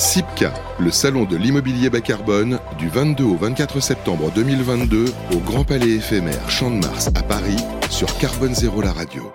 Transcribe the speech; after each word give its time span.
SIPCA, 0.00 0.54
le 0.78 0.90
salon 0.90 1.26
de 1.26 1.36
l'immobilier 1.36 1.90
bas 1.90 2.00
carbone, 2.00 2.58
du 2.78 2.88
22 2.88 3.22
au 3.22 3.36
24 3.36 3.80
septembre 3.80 4.32
2022 4.34 5.04
au 5.34 5.38
Grand 5.40 5.62
Palais 5.62 5.90
éphémère 5.90 6.48
Champ 6.48 6.70
de 6.70 6.76
Mars 6.76 7.08
à 7.08 7.22
Paris 7.22 7.58
sur 7.90 8.16
Carbone 8.16 8.54
Zéro 8.54 8.80
la 8.80 8.92
radio. 8.92 9.30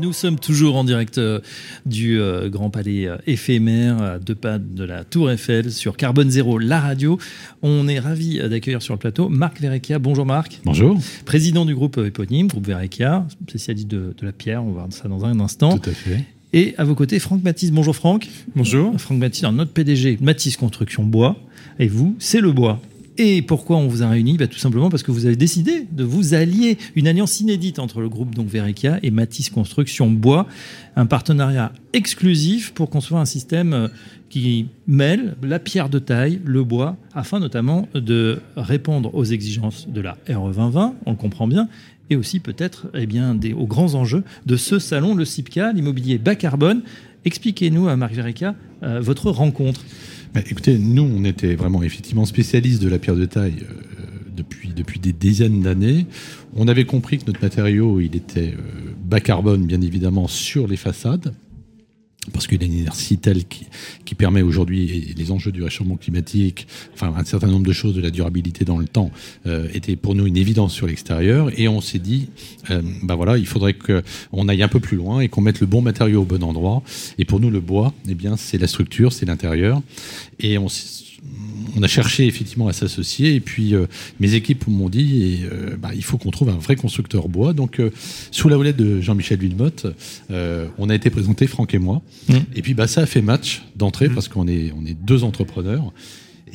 Nous 0.00 0.12
sommes 0.12 0.38
toujours 0.38 0.76
en 0.76 0.84
direct 0.84 1.18
euh, 1.18 1.40
du 1.86 2.20
euh, 2.20 2.48
Grand 2.48 2.70
Palais 2.70 3.08
euh, 3.08 3.16
éphémère, 3.26 4.00
à 4.00 4.18
deux 4.20 4.36
pas 4.36 4.60
de 4.60 4.84
la 4.84 5.02
Tour 5.02 5.28
Eiffel, 5.32 5.72
sur 5.72 5.96
Carbone 5.96 6.30
Zéro, 6.30 6.56
la 6.56 6.78
radio. 6.78 7.18
On 7.62 7.88
est 7.88 7.98
ravi 7.98 8.38
d'accueillir 8.38 8.80
sur 8.80 8.94
le 8.94 9.00
plateau 9.00 9.28
Marc 9.28 9.60
Verrecchia. 9.60 9.98
Bonjour 9.98 10.24
Marc. 10.24 10.60
Bonjour. 10.64 10.96
Président 11.24 11.64
du 11.64 11.74
groupe 11.74 11.98
éponyme, 11.98 12.46
groupe 12.46 12.68
Verrecchia, 12.68 13.26
spécialiste 13.48 13.88
de, 13.88 14.14
de 14.16 14.24
la 14.24 14.32
pierre. 14.32 14.62
On 14.62 14.68
va 14.68 14.82
voir 14.82 14.86
ça 14.92 15.08
dans 15.08 15.24
un 15.24 15.40
instant. 15.40 15.78
Tout 15.78 15.90
à 15.90 15.94
fait. 15.94 16.24
Et 16.56 16.72
à 16.78 16.84
vos 16.84 16.94
côtés, 16.94 17.18
Franck 17.18 17.42
Mathis. 17.42 17.72
Bonjour 17.72 17.96
Franck. 17.96 18.28
Bonjour. 18.54 18.94
Franck 19.00 19.18
Mathis, 19.18 19.42
notre 19.42 19.72
PDG, 19.72 20.18
Mathis 20.20 20.56
Construction 20.56 21.02
Bois. 21.02 21.36
Et 21.80 21.88
vous, 21.88 22.14
c'est 22.20 22.40
le 22.40 22.52
bois. 22.52 22.80
Et 23.18 23.42
pourquoi 23.42 23.76
on 23.76 23.88
vous 23.88 24.04
a 24.04 24.08
réunis? 24.08 24.36
Bah, 24.36 24.46
Tout 24.46 24.60
simplement 24.60 24.88
parce 24.88 25.02
que 25.02 25.10
vous 25.10 25.26
avez 25.26 25.34
décidé 25.34 25.84
de 25.90 26.04
vous 26.04 26.32
allier, 26.32 26.78
une 26.94 27.08
alliance 27.08 27.40
inédite 27.40 27.80
entre 27.80 28.00
le 28.00 28.08
groupe 28.08 28.36
donc 28.36 28.50
et 29.02 29.10
Matisse 29.10 29.50
Construction 29.50 30.08
Bois, 30.08 30.46
un 30.94 31.06
partenariat 31.06 31.72
exclusif 31.92 32.72
pour 32.72 32.88
construire 32.88 33.20
un 33.20 33.24
système 33.24 33.72
euh, 33.72 33.88
qui 34.30 34.66
mêle 34.86 35.36
la 35.42 35.58
pierre 35.58 35.88
de 35.88 35.98
taille, 35.98 36.40
le 36.44 36.62
bois, 36.62 36.96
afin 37.14 37.40
notamment 37.40 37.88
de 37.94 38.40
répondre 38.56 39.12
aux 39.12 39.24
exigences 39.24 39.88
de 39.88 40.00
la 40.00 40.12
RE 40.28 40.52
2020, 40.52 40.94
on 41.06 41.10
le 41.10 41.16
comprend 41.16 41.48
bien, 41.48 41.68
et 42.10 42.16
aussi 42.16 42.40
peut-être 42.40 42.86
eh 42.94 43.06
bien, 43.06 43.38
aux 43.56 43.66
grands 43.66 43.94
enjeux 43.94 44.24
de 44.46 44.56
ce 44.56 44.78
salon, 44.78 45.14
le 45.14 45.24
CIPCA, 45.24 45.72
l'immobilier 45.72 46.18
bas 46.18 46.34
carbone. 46.34 46.82
Expliquez-nous 47.24 47.88
à 47.88 47.96
Marc 47.96 48.12
Verica 48.12 48.54
euh, 48.82 49.00
votre 49.00 49.30
rencontre. 49.30 49.82
Bah, 50.34 50.40
écoutez, 50.48 50.78
nous, 50.78 51.02
on 51.02 51.24
était 51.24 51.54
vraiment 51.54 51.82
effectivement 51.82 52.24
spécialistes 52.24 52.82
de 52.82 52.88
la 52.88 52.98
pierre 52.98 53.16
de 53.16 53.24
taille 53.24 53.62
euh, 53.62 53.74
depuis, 54.36 54.70
depuis 54.74 55.00
des 55.00 55.12
dizaines 55.12 55.62
d'années. 55.62 56.06
On 56.54 56.68
avait 56.68 56.84
compris 56.84 57.18
que 57.18 57.26
notre 57.26 57.40
matériau, 57.40 58.00
il 58.00 58.16
était 58.16 58.54
euh, 58.58 58.92
bas 59.02 59.20
carbone, 59.20 59.64
bien 59.66 59.80
évidemment, 59.80 60.28
sur 60.28 60.66
les 60.66 60.76
façades 60.76 61.32
parce 62.32 62.46
qu'il 62.46 62.62
a 62.62 62.66
une 62.66 62.74
inertie 62.74 63.18
telle 63.18 63.44
qui, 63.44 63.66
permet 64.14 64.42
aujourd'hui 64.42 65.12
les 65.16 65.32
enjeux 65.32 65.50
du 65.50 65.60
réchauffement 65.64 65.96
climatique, 65.96 66.68
enfin 66.92 67.12
un 67.16 67.24
certain 67.24 67.48
nombre 67.48 67.66
de 67.66 67.72
choses 67.72 67.96
de 67.96 68.00
la 68.00 68.10
durabilité 68.10 68.64
dans 68.64 68.78
le 68.78 68.86
temps 68.86 69.10
euh, 69.44 69.66
étaient 69.74 69.96
pour 69.96 70.14
nous 70.14 70.24
une 70.24 70.36
évidence 70.36 70.72
sur 70.72 70.86
l'extérieur. 70.86 71.50
Et 71.58 71.66
on 71.66 71.80
s'est 71.80 71.98
dit 71.98 72.28
euh, 72.70 72.80
bah 73.02 73.16
voilà 73.16 73.38
il 73.38 73.46
faudrait 73.46 73.74
qu'on 73.74 74.48
aille 74.48 74.62
un 74.62 74.68
peu 74.68 74.78
plus 74.78 74.96
loin 74.96 75.18
et 75.18 75.28
qu'on 75.28 75.40
mette 75.40 75.58
le 75.58 75.66
bon 75.66 75.82
matériau 75.82 76.22
au 76.22 76.24
bon 76.24 76.44
endroit. 76.44 76.84
Et 77.18 77.24
pour 77.24 77.40
nous 77.40 77.50
le 77.50 77.58
bois 77.58 77.92
eh 78.08 78.14
bien 78.14 78.36
c'est 78.36 78.56
la 78.56 78.68
structure 78.68 79.12
c'est 79.12 79.26
l'intérieur. 79.26 79.82
Et 80.38 80.58
on 80.58 80.68
on 81.76 81.82
a 81.82 81.86
cherché 81.86 82.26
effectivement 82.26 82.68
à 82.68 82.72
s'associer 82.72 83.34
et 83.34 83.40
puis 83.40 83.74
euh, 83.74 83.86
mes 84.20 84.34
équipes 84.34 84.66
m'ont 84.66 84.88
dit 84.88 85.22
et, 85.22 85.44
euh, 85.44 85.76
bah, 85.76 85.90
il 85.94 86.04
faut 86.04 86.18
qu'on 86.18 86.30
trouve 86.30 86.48
un 86.48 86.58
vrai 86.58 86.76
constructeur 86.76 87.28
bois. 87.28 87.52
Donc 87.52 87.80
euh, 87.80 87.90
sous 88.30 88.48
la 88.48 88.58
houlette 88.58 88.76
de 88.76 89.00
Jean-Michel 89.00 89.38
Villemotte, 89.38 89.86
on 90.78 90.90
a 90.90 90.94
été 90.94 91.10
présenté 91.10 91.46
Franck 91.46 91.74
et 91.74 91.78
moi. 91.78 92.02
Mmh. 92.28 92.34
Et 92.54 92.62
puis 92.62 92.74
bah, 92.74 92.86
ça 92.86 93.02
a 93.02 93.06
fait 93.06 93.22
match 93.22 93.62
d'entrée 93.76 94.08
mmh. 94.08 94.14
parce 94.14 94.28
qu'on 94.28 94.48
est, 94.48 94.72
on 94.76 94.84
est 94.86 94.94
deux 94.94 95.24
entrepreneurs. 95.24 95.92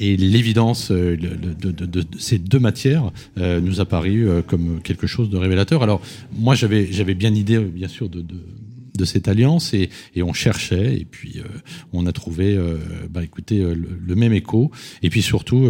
Et 0.01 0.15
l'évidence 0.15 0.91
de, 0.91 1.17
de, 1.17 1.71
de, 1.71 1.85
de, 1.85 2.03
ces 2.17 2.39
deux 2.39 2.59
matières 2.59 3.11
nous 3.37 3.81
a 3.81 3.85
paru 3.85 4.27
comme 4.47 4.79
quelque 4.81 5.07
chose 5.07 5.29
de 5.29 5.35
révélateur. 5.35 5.83
Alors 5.83 6.01
moi 6.31 6.55
j'avais 6.55 6.89
j'avais 6.89 7.15
bien 7.15 7.35
idée 7.35 7.59
bien 7.59 7.89
sûr 7.89 8.07
de, 8.07 8.23
de 8.99 9.05
cette 9.05 9.27
alliance 9.27 9.73
et, 9.73 9.89
et, 10.15 10.21
on 10.21 10.33
cherchait 10.33 10.95
et 10.95 11.05
puis 11.09 11.37
euh, 11.37 11.47
on 11.93 12.05
a 12.05 12.11
trouvé 12.11 12.55
euh, 12.55 12.77
bah, 13.09 13.23
écoutez 13.23 13.59
euh, 13.61 13.73
le, 13.73 14.15
même 14.15 14.33
écho 14.33 14.71
et 15.01 15.09
puis 15.09 15.21
surtout 15.21 15.69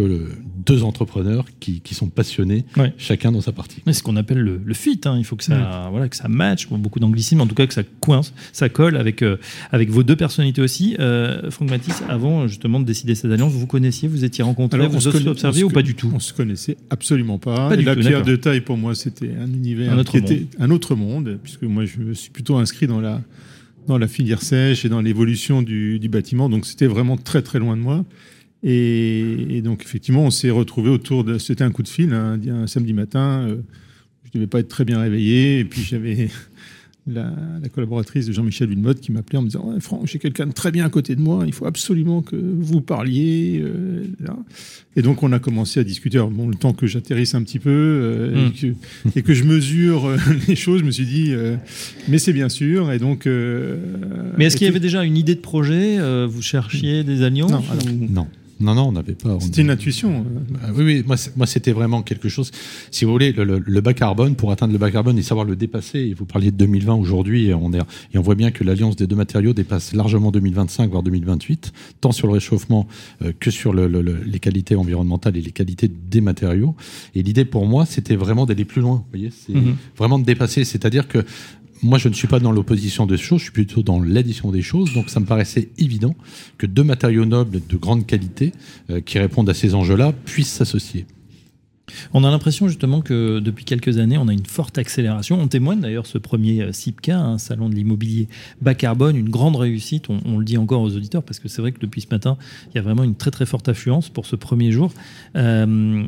deux 0.66 0.82
entrepreneurs 0.82 1.46
qui, 1.60 1.80
qui 1.80 1.94
sont 1.94 2.08
passionnés 2.08 2.64
chacun 2.98 3.30
dans 3.30 3.40
sa 3.40 3.52
partie. 3.52 3.80
C'est 3.86 3.92
ce 3.92 4.02
qu'on 4.02 4.16
appelle 4.16 4.40
le, 4.40 4.60
le 4.62 4.74
fit. 4.74 5.00
Hein. 5.04 5.16
Il 5.18 5.24
faut 5.24 5.36
que 5.36 5.44
ça 5.44 5.88
voilà 5.90 6.08
que 6.08 6.16
ça 6.16 6.26
match 6.28 6.66
beaucoup 6.68 6.98
d'anglicisme 6.98 7.40
en 7.40 7.46
tout 7.46 7.54
cas 7.54 7.66
que 7.66 7.74
ça 7.74 7.84
coince, 8.00 8.34
ça 8.52 8.68
colle 8.68 8.96
avec 8.96 9.24
avec 9.70 9.90
vos 9.90 10.02
deux 10.02 10.16
personnalités 10.16 10.60
aussi. 10.60 10.96
Franck 11.50 11.70
Matisse, 11.70 12.02
avant 12.08 12.48
justement 12.48 12.80
de 12.80 12.84
décider 12.84 13.14
cette 13.14 13.30
alliance, 13.30 13.52
vous 13.52 13.66
connaissiez, 13.66 14.08
vous 14.08 14.24
étiez 14.24 14.42
rencontrés, 14.42 14.86
vous 14.88 14.98
vous 14.98 15.28
observé 15.28 15.62
ou 15.62 15.70
pas 15.70 15.82
du 15.82 15.94
tout 15.94 16.10
On 16.12 16.18
se 16.18 16.32
connaissait 16.32 16.76
absolument 16.90 17.38
pas. 17.38 17.74
la 17.76 17.94
pierre 17.94 18.24
de 18.24 18.36
taille 18.36 18.62
pour 18.62 18.76
moi 18.76 18.94
c'était 18.94 19.30
un 19.40 19.46
univers 19.46 19.92
un 19.92 19.98
autre, 19.98 20.12
qui 20.12 20.18
était 20.18 20.46
un 20.58 20.70
autre 20.70 20.96
monde 20.96 21.38
puisque 21.42 21.62
moi 21.62 21.84
je 21.84 22.12
suis 22.12 22.30
plutôt 22.30 22.56
inscrit 22.56 22.86
dans 22.86 23.00
la 23.00 23.19
dans 23.86 23.98
la 23.98 24.08
filière 24.08 24.42
sèche 24.42 24.84
et 24.84 24.88
dans 24.88 25.00
l'évolution 25.00 25.62
du, 25.62 26.00
bâtiment. 26.08 26.48
Donc 26.48 26.66
c'était 26.66 26.86
vraiment 26.86 27.16
très 27.16 27.42
très 27.42 27.58
loin 27.58 27.76
de 27.76 27.82
moi. 27.82 28.04
Et, 28.62 29.62
donc 29.64 29.82
effectivement, 29.82 30.24
on 30.24 30.30
s'est 30.30 30.50
retrouvé 30.50 30.90
autour 30.90 31.24
de. 31.24 31.38
C'était 31.38 31.64
un 31.64 31.70
coup 31.70 31.82
de 31.82 31.88
fil, 31.88 32.12
hein, 32.12 32.38
un 32.48 32.66
samedi 32.66 32.92
matin. 32.92 33.46
Euh, 33.48 33.56
je 34.24 34.28
ne 34.28 34.34
devais 34.34 34.46
pas 34.46 34.60
être 34.60 34.68
très 34.68 34.84
bien 34.84 35.00
réveillé. 35.00 35.60
Et 35.60 35.64
puis 35.64 35.82
j'avais 35.82 36.28
la, 37.14 37.68
collaboratrice 37.68 38.26
de 38.26 38.32
Jean-Michel 38.32 38.68
Villemotte 38.68 39.00
qui 39.00 39.12
m'appelait 39.12 39.38
en 39.38 39.42
me 39.42 39.46
disant 39.48 39.74
Franck, 39.80 40.06
j'ai 40.06 40.18
quelqu'un 40.18 40.46
de 40.46 40.52
très 40.52 40.70
bien 40.70 40.84
à 40.84 40.88
côté 40.88 41.14
de 41.16 41.20
moi, 41.20 41.44
il 41.46 41.52
faut 41.52 41.66
absolument 41.66 42.22
que 42.22 42.36
vous 42.36 42.80
parliez. 42.80 43.60
Euh, 43.62 44.04
et 44.96 45.02
donc, 45.02 45.22
on 45.22 45.32
a 45.32 45.38
commencé 45.38 45.80
à 45.80 45.84
discuter. 45.84 46.18
bon, 46.18 46.48
le 46.48 46.54
temps 46.54 46.72
que 46.72 46.86
j'atterrisse 46.86 47.34
un 47.34 47.42
petit 47.42 47.58
peu 47.58 47.70
euh, 47.70 48.48
hmm. 48.48 48.72
et, 49.14 49.22
que, 49.22 49.34
je 49.34 49.44
mesure 49.44 50.06
euh, 50.06 50.16
les 50.48 50.56
choses, 50.56 50.80
je 50.80 50.84
me 50.84 50.90
suis 50.90 51.06
dit 51.06 51.32
Mais 52.08 52.18
c'est 52.18 52.32
bien 52.32 52.48
sûr. 52.48 52.92
Et 52.92 52.98
donc. 52.98 53.26
mais 53.26 54.46
est-ce 54.46 54.56
qu'il 54.56 54.66
y 54.66 54.70
avait 54.70 54.80
déjà 54.80 55.04
une 55.04 55.16
idée 55.16 55.34
de 55.34 55.40
projet 55.40 55.98
Vous 56.26 56.42
cherchiez 56.42 57.04
des 57.04 57.22
alliances 57.22 57.50
Non. 57.50 58.08
non. 58.10 58.26
Non, 58.60 58.74
non, 58.74 58.88
on 58.88 58.92
n'avait 58.92 59.14
pas. 59.14 59.38
C'était 59.40 59.62
une 59.62 59.70
intuition. 59.70 60.24
Bah 60.50 60.58
oui, 60.74 60.84
oui, 60.84 61.04
moi, 61.06 61.16
moi 61.36 61.46
c'était 61.46 61.72
vraiment 61.72 62.02
quelque 62.02 62.28
chose. 62.28 62.50
Si 62.90 63.04
vous 63.04 63.12
voulez, 63.12 63.32
le, 63.32 63.80
bas 63.80 63.94
carbone, 63.94 64.34
pour 64.34 64.52
atteindre 64.52 64.72
le 64.72 64.78
bas 64.78 64.90
carbone 64.90 65.18
et 65.18 65.22
savoir 65.22 65.46
le 65.46 65.56
dépasser, 65.56 65.98
et 66.00 66.14
vous 66.14 66.26
parliez 66.26 66.50
de 66.50 66.56
2020 66.56 66.94
aujourd'hui, 66.94 67.46
et 67.46 67.54
on, 67.54 67.72
est, 67.72 67.78
et 68.12 68.18
on 68.18 68.22
voit 68.22 68.34
bien 68.34 68.50
que 68.50 68.62
l'alliance 68.62 68.96
des 68.96 69.06
deux 69.06 69.16
matériaux 69.16 69.54
dépasse 69.54 69.94
largement 69.94 70.30
2025, 70.30 70.90
voire 70.90 71.02
2028, 71.02 71.72
tant 72.00 72.12
sur 72.12 72.26
le 72.26 72.34
réchauffement 72.34 72.86
euh, 73.22 73.32
que 73.38 73.50
sur 73.50 73.72
le, 73.72 73.86
les 73.86 74.38
qualités 74.38 74.76
environnementales 74.76 75.36
et 75.36 75.42
les 75.42 75.52
qualités 75.52 75.88
des 75.88 76.20
matériaux. 76.20 76.74
Et 77.14 77.22
l'idée 77.22 77.46
pour 77.46 77.66
moi, 77.66 77.86
c'était 77.86 78.16
vraiment 78.16 78.44
d'aller 78.44 78.66
plus 78.66 78.82
loin. 78.82 78.96
Vous 78.96 79.10
voyez, 79.10 79.30
c'est 79.30 79.54
mm-hmm. 79.54 79.74
vraiment 79.96 80.18
de 80.18 80.24
dépasser. 80.24 80.64
C'est-à-dire 80.64 81.08
que 81.08 81.24
moi, 81.82 81.98
je 81.98 82.08
ne 82.08 82.14
suis 82.14 82.28
pas 82.28 82.40
dans 82.40 82.52
l'opposition 82.52 83.06
des 83.06 83.16
choses, 83.16 83.38
je 83.38 83.44
suis 83.44 83.52
plutôt 83.52 83.82
dans 83.82 84.00
l'addition 84.00 84.50
des 84.50 84.62
choses. 84.62 84.92
Donc, 84.92 85.08
ça 85.08 85.20
me 85.20 85.26
paraissait 85.26 85.70
évident 85.78 86.14
que 86.58 86.66
deux 86.66 86.84
matériaux 86.84 87.24
nobles 87.24 87.60
de 87.66 87.76
grande 87.76 88.06
qualité 88.06 88.52
euh, 88.90 89.00
qui 89.00 89.18
répondent 89.18 89.48
à 89.48 89.54
ces 89.54 89.74
enjeux-là 89.74 90.12
puissent 90.24 90.52
s'associer. 90.52 91.06
On 92.12 92.24
a 92.24 92.30
l'impression 92.30 92.68
justement 92.68 93.00
que 93.00 93.40
depuis 93.40 93.64
quelques 93.64 93.98
années, 93.98 94.18
on 94.18 94.28
a 94.28 94.32
une 94.32 94.46
forte 94.46 94.78
accélération. 94.78 95.40
On 95.40 95.48
témoigne 95.48 95.80
d'ailleurs 95.80 96.06
ce 96.06 96.18
premier 96.18 96.62
euh, 96.62 96.72
CIPCA, 96.72 97.18
un 97.18 97.38
salon 97.38 97.68
de 97.68 97.74
l'immobilier 97.74 98.28
bas 98.60 98.74
carbone, 98.74 99.16
une 99.16 99.30
grande 99.30 99.56
réussite. 99.56 100.08
On, 100.08 100.38
le 100.38 100.44
dit 100.44 100.58
encore 100.58 100.82
aux 100.82 100.94
auditeurs 100.94 101.22
parce 101.22 101.38
que 101.38 101.48
c'est 101.48 101.62
vrai 101.62 101.72
que 101.72 101.80
depuis 101.80 102.00
ce 102.00 102.08
matin, 102.10 102.36
il 102.68 102.76
y 102.76 102.78
a 102.78 102.82
vraiment 102.82 103.04
une 103.04 103.16
très 103.16 103.30
très 103.30 103.46
forte 103.46 103.68
affluence 103.68 104.08
pour 104.08 104.26
ce 104.26 104.36
premier 104.36 104.72
jour. 104.72 104.92
Euh, 105.36 106.06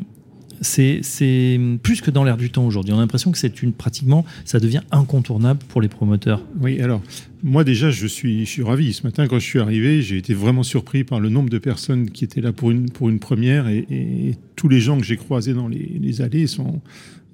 c'est 0.63 1.59
plus 1.83 2.01
que 2.01 2.11
dans 2.11 2.23
l'air 2.23 2.37
du 2.37 2.49
temps 2.49 2.65
aujourd'hui. 2.65 2.93
On 2.93 2.97
a 2.97 3.01
l'impression 3.01 3.31
que 3.31 3.37
c'est 3.37 3.61
une 3.61 3.73
pratiquement, 3.73 4.25
ça 4.45 4.59
devient 4.59 4.81
incontournable 4.91 5.59
pour 5.69 5.81
les 5.81 5.87
promoteurs. 5.89 6.41
Oui, 6.59 6.81
alors 6.81 7.01
moi 7.43 7.65
déjà, 7.65 7.91
je 7.91 8.07
suis, 8.07 8.47
ravi. 8.63 8.93
Ce 8.93 9.03
matin, 9.03 9.27
quand 9.27 9.37
je 9.37 9.45
suis 9.45 9.59
arrivé, 9.59 10.01
j'ai 10.01 10.17
été 10.17 10.33
vraiment 10.33 10.63
surpris 10.63 11.03
par 11.03 11.19
le 11.19 11.27
nombre 11.27 11.49
de 11.49 11.57
personnes 11.57 12.09
qui 12.09 12.23
étaient 12.23 12.39
là 12.39 12.53
pour 12.53 12.71
une, 12.71 13.19
première 13.19 13.67
et, 13.67 14.37
tous 14.55 14.69
les 14.69 14.79
gens 14.79 14.97
que 14.97 15.03
j'ai 15.03 15.17
croisés 15.17 15.53
dans 15.53 15.67
les, 15.67 16.21
allées 16.21 16.47
sont, 16.47 16.81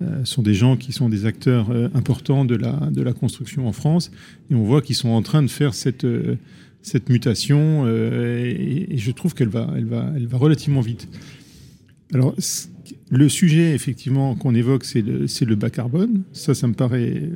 euh, 0.02 0.26
sont 0.26 0.42
des 0.42 0.56
gens 0.56 0.78
qui 0.78 0.94
sont 0.94 1.10
des 1.10 1.28
acteurs 1.28 1.70
euh, 1.70 1.90
importants 1.94 2.44
de 2.44 2.56
la, 2.56 3.14
construction 3.14 3.68
en 3.68 3.72
France 3.72 4.12
et 4.50 4.56
on 4.56 4.64
voit 4.64 4.82
qu'ils 4.82 4.96
sont 4.96 5.10
en 5.10 5.22
train 5.22 5.44
de 5.44 5.48
faire 5.48 5.76
cette, 5.76 6.06
euh, 6.06 6.38
mutation 7.08 7.88
et, 7.88 8.88
je 8.96 9.12
trouve 9.12 9.36
qu'elle 9.36 9.50
va, 9.50 9.72
elle 9.78 9.86
va, 9.86 10.12
elle 10.16 10.26
va 10.26 10.38
relativement 10.40 10.82
vite. 10.82 11.08
Alors, 12.14 12.36
le 13.12 13.30
sujet, 13.30 13.74
effectivement, 13.74 14.36
qu'on 14.36 14.56
évoque, 14.56 14.86
c'est 14.86 15.02
le, 15.02 15.26
le, 15.26 15.56
bas 15.56 15.70
carbone. 15.70 16.24
Ça, 16.34 16.54
ça 16.54 16.68
me 16.68 16.74
paraît. 16.74 17.30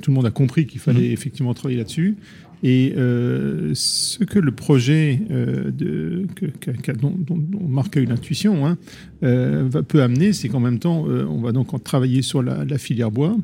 Tout 0.00 0.10
le 0.10 0.14
monde 0.14 0.26
a 0.26 0.30
compris 0.30 0.66
qu'il 0.66 0.80
fallait 0.80 1.08
mhm. 1.08 1.12
effectivement 1.12 1.54
travailler 1.54 1.78
là-dessus. 1.78 2.16
Et 2.64 2.94
euh, 2.96 3.72
ce 3.74 4.22
que 4.22 4.38
le 4.38 4.52
projet 4.52 5.20
euh, 5.32 5.72
de, 5.72 6.26
que, 6.36 6.92
dont, 6.92 7.12
dont, 7.16 7.36
Marc 7.66 7.96
a 7.96 8.00
eu 8.00 8.04
l'intuition 8.04 8.66
hein, 8.66 8.78
euh, 9.24 9.68
peut 9.68 10.00
amener, 10.00 10.32
c'est 10.32 10.48
qu'en 10.48 10.60
même 10.60 10.78
temps, 10.78 11.04
on 11.04 11.40
va 11.40 11.50
donc 11.50 11.82
travailler 11.82 12.22
sur 12.22 12.42
la, 12.42 12.78
filière 12.78 13.10
bois 13.10 13.36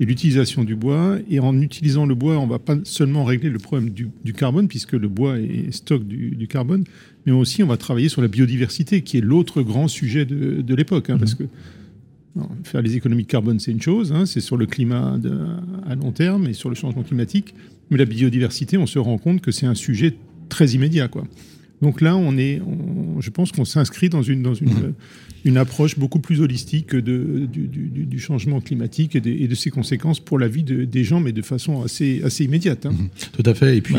et 0.00 0.04
l'utilisation 0.04 0.64
du 0.64 0.74
bois. 0.74 1.18
Et 1.30 1.38
en 1.40 1.60
utilisant 1.60 2.06
le 2.06 2.14
bois, 2.14 2.38
on 2.38 2.46
va 2.46 2.58
pas 2.58 2.76
seulement 2.84 3.24
régler 3.24 3.50
le 3.50 3.58
problème 3.58 3.90
du, 3.90 4.32
carbone, 4.32 4.68
puisque 4.68 4.92
le 4.92 5.08
bois 5.08 5.38
est 5.38 5.72
stock 5.72 6.06
du, 6.06 6.30
du, 6.30 6.48
carbone, 6.48 6.84
mais 7.26 7.32
aussi 7.32 7.62
on 7.62 7.66
va 7.66 7.76
travailler 7.76 8.08
sur 8.08 8.22
la 8.22 8.28
biodiversité, 8.28 9.02
qui 9.02 9.18
est 9.18 9.22
l'autre 9.22 9.62
grand 9.62 9.88
sujet 9.88 10.24
de, 10.24 10.62
de 10.62 10.74
l'époque. 10.74 11.10
Hein, 11.10 11.18
Parce 11.18 11.38
mhm. 11.38 11.46
que 11.46 11.52
faire 12.64 12.82
les 12.82 12.96
économies 12.96 13.22
de 13.24 13.28
carbone, 13.28 13.60
c'est 13.60 13.70
une 13.70 13.82
chose, 13.82 14.12
hein, 14.12 14.26
c'est 14.26 14.40
sur 14.40 14.56
le 14.56 14.66
climat 14.66 15.18
de, 15.18 15.38
à 15.86 15.94
long 15.94 16.12
terme 16.12 16.48
et 16.48 16.52
sur 16.52 16.68
le 16.68 16.74
changement 16.74 17.02
climatique. 17.02 17.54
Mais 17.90 17.98
la 17.98 18.04
biodiversité, 18.06 18.76
on 18.78 18.86
se 18.86 18.98
rend 18.98 19.18
compte 19.18 19.40
que 19.40 19.50
c'est 19.50 19.66
un 19.66 19.74
sujet 19.74 20.14
très 20.48 20.68
immédiat. 20.70 21.08
Quoi. 21.08 21.24
Donc 21.84 22.00
là, 22.00 22.16
on 22.16 22.38
est, 22.38 22.62
je 23.20 23.28
pense 23.28 23.52
qu'on 23.52 23.66
s'inscrit 23.66 24.08
dans 24.08 24.22
une, 24.22 24.42
dans 24.42 24.54
une, 24.54 24.70
mmh. 24.70 24.94
une 25.44 25.58
approche 25.58 25.98
beaucoup 25.98 26.18
plus 26.18 26.40
holistique 26.40 26.96
de, 26.96 27.46
du, 27.46 27.66
du, 27.68 28.18
changement 28.18 28.62
climatique 28.62 29.14
et 29.16 29.20
de, 29.20 29.28
et 29.28 29.46
de, 29.48 29.54
ses 29.54 29.68
conséquences 29.68 30.18
pour 30.18 30.38
la 30.38 30.48
vie 30.48 30.62
des 30.62 31.04
gens, 31.04 31.20
mais 31.20 31.32
de 31.32 31.42
façon 31.42 31.82
assez, 31.82 32.22
assez 32.24 32.44
immédiate. 32.44 32.86
Hein. 32.86 32.92
Mmh. 32.92 33.08
Tout 33.32 33.42
à 33.44 33.52
fait. 33.52 33.76
Et 33.76 33.82
puis, 33.82 33.96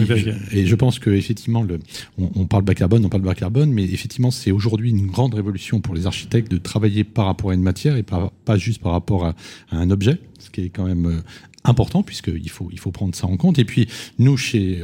et 0.52 0.66
je 0.66 0.76
pense 0.76 0.98
que 0.98 1.12
effectivement, 1.12 1.62
le, 1.62 1.78
on, 2.18 2.48
parle 2.48 2.64
bas 2.64 2.74
carbone, 2.74 3.06
on 3.06 3.10
parle 3.10 3.22
bas 3.22 3.36
carbone, 3.36 3.72
mais 3.72 3.84
effectivement, 3.84 4.32
c'est 4.32 4.50
aujourd'hui 4.50 4.90
une 4.90 5.06
grande 5.06 5.36
révolution 5.36 5.80
pour 5.80 5.94
les 5.94 6.08
architectes 6.08 6.52
de 6.52 6.58
travailler 6.58 7.04
par 7.04 7.28
rapport 7.28 7.52
à 7.52 7.54
une 7.54 7.62
matière 7.62 7.98
et 7.98 8.04
pas, 8.04 8.34
pas 8.46 8.58
juste 8.58 8.82
par 8.82 8.94
rapport 8.94 9.28
à, 9.28 9.36
à 9.70 9.78
un 9.78 9.92
objet, 9.92 10.18
ce 10.40 10.50
qui 10.50 10.62
est 10.62 10.70
quand 10.70 10.88
même 10.88 11.06
euh, 11.06 11.22
important 11.66 12.04
puisqu'il 12.04 12.50
faut, 12.50 12.70
il 12.72 12.80
faut 12.80 12.92
prendre 12.92 13.16
ça 13.16 13.28
en 13.28 13.38
compte. 13.38 13.60
Et 13.60 13.66
puis 13.66 13.88
nous, 14.20 14.38
chez, 14.38 14.84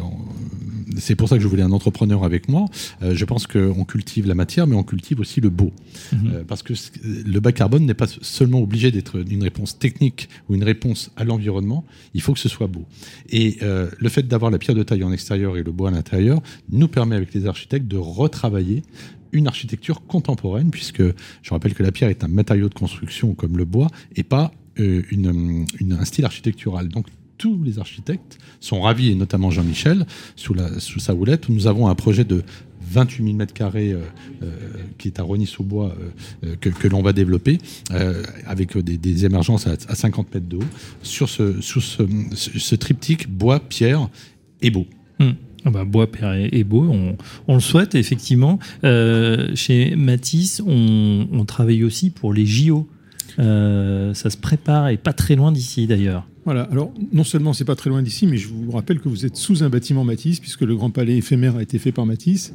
c'est 0.98 1.16
pour 1.16 1.30
ça 1.30 1.38
que 1.38 1.44
je 1.44 1.48
voulais 1.48 1.64
un 1.64 1.72
entrepreneur 1.72 2.24
avec 2.24 2.50
moi. 2.50 2.66
Euh, 3.02 3.16
je 3.16 3.26
pense 3.26 3.48
qu'on 3.48 3.86
cultive 3.86 4.28
la 4.28 4.36
matière, 4.36 4.68
mais 4.68 4.76
on 4.76 4.84
cultive 4.84 5.20
aussi 5.20 5.42
le 5.42 5.50
beau, 5.50 5.72
mhm. 6.12 6.32
euh, 6.34 6.44
parce 6.46 6.64
que 6.64 6.74
le 7.04 7.40
bas 7.40 7.52
carbone 7.52 7.86
n'est 7.86 7.94
pas 7.94 8.08
seulement 8.22 8.62
obligé 8.62 8.92
d'être 8.92 9.24
une 9.30 9.44
réponse 9.44 9.78
technique 9.78 10.30
ou 10.50 10.56
une 10.56 10.64
réponse 10.64 11.12
à 11.16 11.24
l'environnement. 11.24 11.86
Il 12.14 12.22
faut 12.22 12.34
que 12.34 12.40
ce 12.40 12.50
soit 12.50 12.68
beau. 12.68 12.86
Et 13.30 13.58
euh, 13.62 13.90
le 13.98 14.10
fait 14.10 14.28
d'avoir 14.28 14.52
la 14.52 14.58
pierre 14.58 14.76
de 14.76 14.84
taille 14.84 15.04
en 15.04 15.12
extérieur 15.12 15.58
et 15.58 15.64
le 15.64 15.72
bois 15.72 15.90
à 15.90 15.92
l'intérieur 15.92 16.42
nous 16.70 16.88
permet 16.88 17.16
avec 17.16 17.34
les 17.34 17.46
architectes 17.48 17.88
de 17.88 17.98
retravailler 17.98 18.84
une 19.34 19.48
architecture 19.48 20.06
contemporaine, 20.06 20.72
puisque 20.72 21.02
je 21.42 21.50
rappelle 21.50 21.74
que 21.74 21.84
la 21.84 21.92
pierre 21.92 22.10
est 22.10 22.24
un 22.24 22.28
matériau 22.28 22.68
de 22.68 22.74
construction 22.74 23.34
comme 23.34 23.58
le 23.58 23.66
bois 23.66 23.88
et 24.16 24.24
pas 24.24 24.52
euh, 24.80 25.04
un 25.90 26.06
style 26.06 26.26
architectural. 26.26 26.88
Donc 26.88 27.08
tous 27.38 27.62
les 27.64 27.80
architectes 27.80 28.38
sont 28.60 28.82
ravis, 28.82 29.10
et 29.10 29.16
notamment 29.16 29.52
Jean-Michel, 29.52 30.06
sous, 30.36 30.56
sous 30.78 31.00
sa 31.00 31.16
houlette. 31.16 31.50
Nous 31.50 31.68
avons 31.68 31.88
un 31.88 31.96
projet 31.96 32.24
de 32.24 32.44
28 32.82 33.24
000 33.24 33.36
mètres 33.36 33.54
carrés 33.54 33.96
qui 34.98 35.08
est 35.08 35.20
à 35.20 35.24
Rony-sous-Bois 35.24 35.96
euh, 36.44 36.56
que, 36.60 36.88
l'on 36.88 37.02
va 37.02 37.14
développer 37.14 37.58
euh, 37.92 38.22
avec 38.46 38.78
des, 38.78 39.26
émergences 39.26 39.66
à, 39.66 39.96
50 39.96 40.34
mètres 40.34 40.48
de 40.48 40.58
haut 40.58 40.70
sur 41.02 41.30
ce, 41.30 41.62
sous 41.62 41.82
ce, 41.82 42.76
triptyque 42.76 43.30
bois, 43.30 43.60
pierre 43.60 44.10
et 44.62 44.70
beau. 44.70 44.86
Hmm. 45.20 45.32
Ah 45.64 45.70
bah, 45.70 45.86
bois, 45.86 46.12
pierre 46.12 46.34
et, 46.34 46.64
beau, 46.64 46.88
on, 46.92 47.18
on, 47.48 47.56
le 47.56 47.62
souhaite 47.62 47.96
effectivement. 47.96 48.60
chez 48.84 49.96
Matisse, 49.96 50.62
on 50.66 51.46
travaille 51.48 51.84
aussi 51.84 52.10
pour 52.10 52.34
les 52.34 52.46
JO. 52.46 52.88
Euh, 53.40 54.14
ça 54.14 54.30
se 54.30 54.38
prépare 54.38 54.90
et 54.90 54.98
pas 54.98 55.14
très 55.14 55.36
loin 55.36 55.52
d'ici 55.52 55.88
d'ailleurs. 55.88 56.28
Voilà, 56.46 56.64
alors 56.64 56.92
non 57.12 57.24
seulement 57.24 57.54
c'est 57.54 57.66
pas 57.66 57.76
très 57.76 57.90
loin 57.90 58.02
d'ici, 58.02 58.26
mais 58.26 58.38
je 58.38 58.48
vous 58.48 58.72
rappelle 58.72 59.00
que 59.00 59.10
vous 59.10 59.26
êtes 59.26 59.36
sous 59.36 59.64
un 59.64 59.70
bâtiment 59.70 60.04
Matisse, 60.04 60.40
puisque 60.40 60.62
le 60.62 60.76
Grand 60.76 60.90
Palais 60.90 61.18
éphémère 61.18 61.58
a 61.58 61.62
été 61.62 61.78
fait 61.78 61.92
par 61.92 62.06
Matisse. 62.06 62.54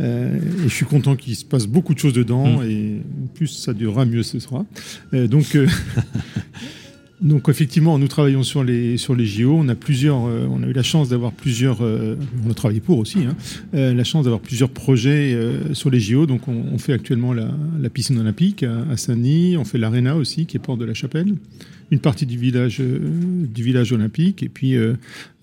Euh, 0.00 0.36
et 0.36 0.68
je 0.68 0.74
suis 0.74 0.86
content 0.86 1.14
qu'il 1.14 1.36
se 1.36 1.44
passe 1.44 1.66
beaucoup 1.66 1.94
de 1.94 1.98
choses 1.98 2.14
dedans, 2.14 2.60
mm. 2.60 2.64
et 2.64 3.02
plus 3.34 3.46
ça 3.48 3.72
durera, 3.72 4.04
mieux 4.04 4.22
ce 4.22 4.40
sera. 4.40 4.64
Euh, 5.14 5.28
donc, 5.28 5.56
Donc 7.22 7.50
effectivement, 7.50 7.98
nous 7.98 8.08
travaillons 8.08 8.42
sur 8.42 8.64
les 8.64 8.96
sur 8.96 9.14
les 9.14 9.26
JO. 9.26 9.54
On 9.54 9.68
a 9.68 9.74
plusieurs, 9.74 10.26
euh, 10.26 10.46
on 10.50 10.62
a 10.62 10.66
eu 10.66 10.72
la 10.72 10.82
chance 10.82 11.10
d'avoir 11.10 11.32
plusieurs, 11.32 11.84
euh, 11.84 12.16
on 12.46 12.50
a 12.50 12.54
travaillé 12.54 12.80
pour 12.80 12.98
aussi, 12.98 13.18
hein, 13.18 13.36
euh, 13.74 13.92
la 13.92 14.04
chance 14.04 14.24
d'avoir 14.24 14.40
plusieurs 14.40 14.70
projets 14.70 15.36
sur 15.74 15.90
les 15.90 16.00
JO. 16.00 16.24
Donc 16.24 16.48
on, 16.48 16.78
fait 16.78 16.94
actuellement 16.94 17.34
la, 17.34 17.48
la 17.78 17.90
piscine 17.90 18.18
olympique 18.18 18.62
à, 18.62 18.84
à 18.90 18.96
Saint-Denis. 18.96 19.56
On 19.58 19.64
fait 19.64 19.76
l'aréna 19.76 20.16
aussi, 20.16 20.46
qui 20.46 20.56
est 20.56 20.60
porte 20.60 20.78
de 20.78 20.86
la 20.86 20.94
Chapelle 20.94 21.34
une 21.90 21.98
partie 21.98 22.24
du 22.24 22.38
village, 22.38 22.80
euh, 22.80 23.00
du 23.46 23.62
village 23.62 23.92
olympique. 23.92 24.42
Et 24.42 24.48
puis, 24.48 24.76
euh, 24.76 24.94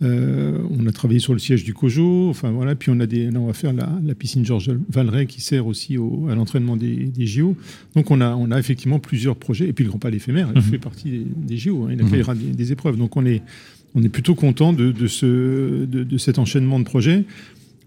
euh, 0.02 0.58
on 0.72 0.88
a 0.88 0.92
travaillé 0.92 1.20
sur 1.20 1.34
le 1.34 1.40
siège 1.40 1.64
du 1.64 1.74
COJO. 1.74 2.30
Enfin, 2.30 2.52
voilà. 2.52 2.76
Puis, 2.76 2.90
on, 2.90 3.00
a 3.00 3.06
des, 3.06 3.30
on 3.36 3.48
va 3.48 3.54
faire 3.54 3.74
la, 3.74 4.16
piscine 4.16 4.46
Georges 4.46 4.72
Valeret 4.90 5.26
qui 5.26 5.42
sert 5.42 5.68
aussi 5.68 5.98
au, 5.98 6.28
à 6.30 6.36
l'entraînement 6.36 6.78
des, 6.78 6.96
des, 6.96 7.26
JO. 7.26 7.56
Donc, 7.96 8.12
on 8.12 8.22
a, 8.22 8.34
on 8.36 8.52
a 8.52 8.60
effectivement 8.60 9.00
plusieurs 9.00 9.36
projets. 9.36 9.68
Et 9.68 9.74
puis, 9.74 9.84
le 9.84 9.90
Grand 9.90 10.00
Palais 10.00 10.18
éphémère, 10.18 10.50
il 10.56 10.62
mhm. 10.62 10.64
fait 10.64 10.78
partie 10.78 11.10
des, 11.10 11.26
des 11.36 11.58
JO. 11.58 11.86
Hein. 11.86 11.90
Il 11.94 12.02
accueillera 12.02 12.34
mhm. 12.34 12.42
des, 12.42 12.52
des, 12.52 12.72
épreuves. 12.72 12.98
Donc, 12.98 13.18
on 13.18 13.26
est, 13.26 13.42
on 13.94 14.04
est 14.04 14.10
plutôt 14.10 14.36
content 14.36 14.72
de, 14.72 14.92
de, 14.92 15.08
ce, 15.08 15.86
de, 15.86 16.04
de, 16.04 16.18
cet 16.18 16.40
enchaînement 16.40 16.80
de 16.80 16.86
projets. 16.86 17.26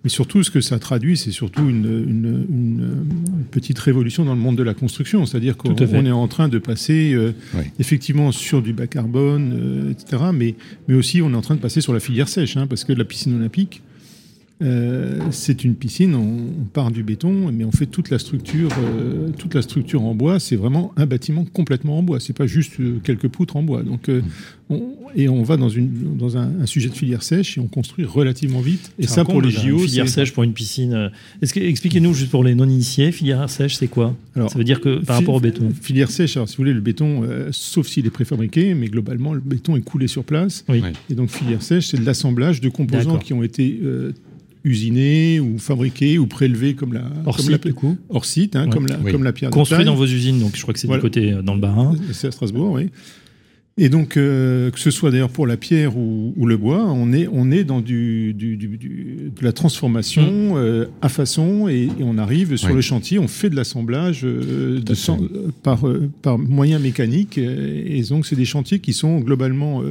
Mais 0.02 0.10
surtout, 0.10 0.42
ce 0.42 0.50
que 0.50 0.60
ça 0.62 0.78
traduit, 0.78 1.16
c'est 1.16 1.30
surtout 1.30 1.68
une, 1.68 1.84
une, 1.84 2.46
une, 2.48 3.04
petite 3.50 3.78
révolution 3.78 4.24
dans 4.24 4.34
le 4.34 4.40
monde 4.40 4.56
de 4.56 4.62
la 4.62 4.72
construction. 4.72 5.26
C'est-à-dire 5.26 5.56
qu'on 5.56 5.74
est 5.74 6.10
en 6.10 6.28
train 6.28 6.48
de 6.48 6.58
passer 6.58 7.12
euh, 7.12 7.34
effectivement 7.78 8.32
sur 8.32 8.62
du 8.62 8.72
bas 8.72 8.86
carbone, 8.86 9.52
euh, 9.52 9.90
etc. 9.90 10.22
Mais, 10.32 10.54
mais 10.88 10.94
aussi, 10.94 11.20
on 11.20 11.32
est 11.32 11.36
en 11.36 11.42
train 11.42 11.54
de 11.56 11.60
passer 11.60 11.82
sur 11.82 11.92
la 11.92 12.00
filière 12.00 12.28
sèche, 12.28 12.56
hein, 12.56 12.66
parce 12.66 12.84
que 12.84 12.94
la 12.94 13.04
piscine 13.04 13.36
olympique, 13.36 13.82
euh, 14.62 15.18
c'est 15.30 15.64
une 15.64 15.74
piscine, 15.74 16.14
on, 16.14 16.64
part 16.72 16.90
du 16.90 17.02
béton, 17.02 17.50
mais 17.52 17.64
on 17.64 17.72
fait 17.72 17.86
toute 17.86 18.10
la 18.10 18.18
structure, 18.18 18.70
euh, 18.78 19.30
toute 19.38 19.54
la 19.54 19.62
structure 19.62 20.02
en 20.02 20.14
bois. 20.14 20.38
C'est 20.38 20.56
vraiment 20.56 20.92
un 20.96 21.06
bâtiment 21.06 21.44
complètement 21.44 21.98
en 21.98 22.02
bois. 22.02 22.20
C'est 22.20 22.36
pas 22.36 22.46
juste 22.46 22.78
euh, 22.78 23.00
quelques 23.02 23.28
poutres 23.28 23.56
en 23.56 23.62
bois. 23.62 23.82
Donc, 23.82 24.10
et 25.16 25.28
on 25.28 25.42
va 25.42 25.56
dans, 25.56 25.68
une, 25.68 26.16
dans 26.16 26.36
un, 26.36 26.64
sujet 26.66 26.90
de 26.90 26.94
filière 26.94 27.22
sèche 27.24 27.58
et 27.58 27.60
on 27.60 27.66
construit 27.66 28.04
relativement 28.04 28.60
vite. 28.60 28.92
Et 28.98 29.06
ça, 29.06 29.24
pour 29.24 29.42
les 29.42 29.50
JO, 29.50 29.78
filière 29.78 30.08
sèche 30.08 30.32
pour 30.32 30.44
une 30.44 30.52
piscine. 30.52 31.10
expliquez-nous 31.40 32.14
juste 32.14 32.30
pour 32.30 32.44
les 32.44 32.54
non-initiés, 32.54 33.10
filière 33.10 33.48
sèche, 33.50 33.76
c'est 33.76 33.88
quoi? 33.88 34.14
Alors, 34.36 34.50
Ça 34.50 34.58
veut 34.58 34.64
dire 34.64 34.80
que 34.80 35.02
par 35.04 35.16
rapport 35.16 35.34
au 35.34 35.40
béton. 35.40 35.70
Filière 35.80 36.10
sèche, 36.10 36.36
alors 36.36 36.48
si 36.48 36.56
vous 36.56 36.62
voulez, 36.62 36.74
le 36.74 36.80
béton, 36.80 37.24
sauf 37.50 37.88
s'il 37.88 38.06
est 38.06 38.10
préfabriqué, 38.10 38.74
mais 38.74 38.88
globalement, 38.88 39.32
le 39.32 39.40
béton 39.40 39.74
est 39.76 39.80
coulé 39.80 40.06
sur 40.06 40.22
place. 40.22 40.64
Et 41.08 41.14
donc 41.14 41.30
filière 41.30 41.62
sèche, 41.62 41.88
c'est 41.88 41.98
de 41.98 42.06
l'assemblage 42.06 42.60
de 42.60 42.68
composants 42.68 43.18
qui 43.18 43.32
ont 43.32 43.42
été 43.42 43.80
usinés 44.64 45.40
ou 45.40 45.58
fabriqués 45.58 46.18
ou 46.18 46.26
prélevés 46.26 46.74
comme 46.74 46.92
la 46.92 47.02
hors 47.24 47.36
comme 47.36 47.46
site, 47.46 47.64
la, 47.64 47.72
coup. 47.72 47.96
hors 48.08 48.24
site, 48.24 48.56
hein, 48.56 48.68
comme, 48.68 48.86
la, 48.86 48.96
comme 48.96 49.24
la 49.24 49.32
pierre. 49.32 49.50
Construit 49.50 49.84
dans 49.84 49.94
vos 49.94 50.06
usines, 50.06 50.38
donc 50.40 50.56
je 50.56 50.62
crois 50.62 50.74
que 50.74 50.80
c'est 50.80 50.88
du 50.88 50.98
côté 50.98 51.32
euh, 51.32 51.42
dans 51.42 51.54
le 51.54 51.60
Bas-Rhin. 51.60 51.94
C'est 52.12 52.28
à 52.28 52.30
Strasbourg, 52.30 52.72
oui. 52.72 52.90
Et 53.82 53.88
donc, 53.88 54.18
euh, 54.18 54.70
que 54.70 54.78
ce 54.78 54.90
soit 54.90 55.10
d'ailleurs 55.10 55.30
pour 55.30 55.46
la 55.46 55.56
pierre 55.56 55.96
ou, 55.96 56.34
le 56.36 56.58
bois, 56.58 56.84
on 56.84 57.14
est, 57.14 57.26
on 57.32 57.50
est 57.50 57.64
dans 57.64 57.80
du, 57.80 58.34
du, 58.34 58.58
du, 58.58 58.68
de 58.76 59.42
la 59.42 59.52
transformation 59.52 60.54
mm. 60.54 60.56
euh, 60.58 60.84
à 61.00 61.08
façon 61.08 61.66
et, 61.66 61.88
on 62.00 62.18
arrive 62.18 62.56
sur 62.56 62.74
le 62.74 62.82
chantier, 62.82 63.18
on 63.18 63.26
fait 63.26 63.48
de 63.48 63.56
l'assemblage 63.56 64.20
euh, 64.22 64.80
par, 65.62 65.80
par 66.20 66.36
moyens 66.36 66.82
mécaniques. 66.82 67.38
Et, 67.38 68.02
donc, 68.10 68.26
c'est 68.26 68.36
des 68.36 68.44
chantiers 68.44 68.80
qui 68.80 68.92
sont 68.92 69.20
globalement 69.20 69.82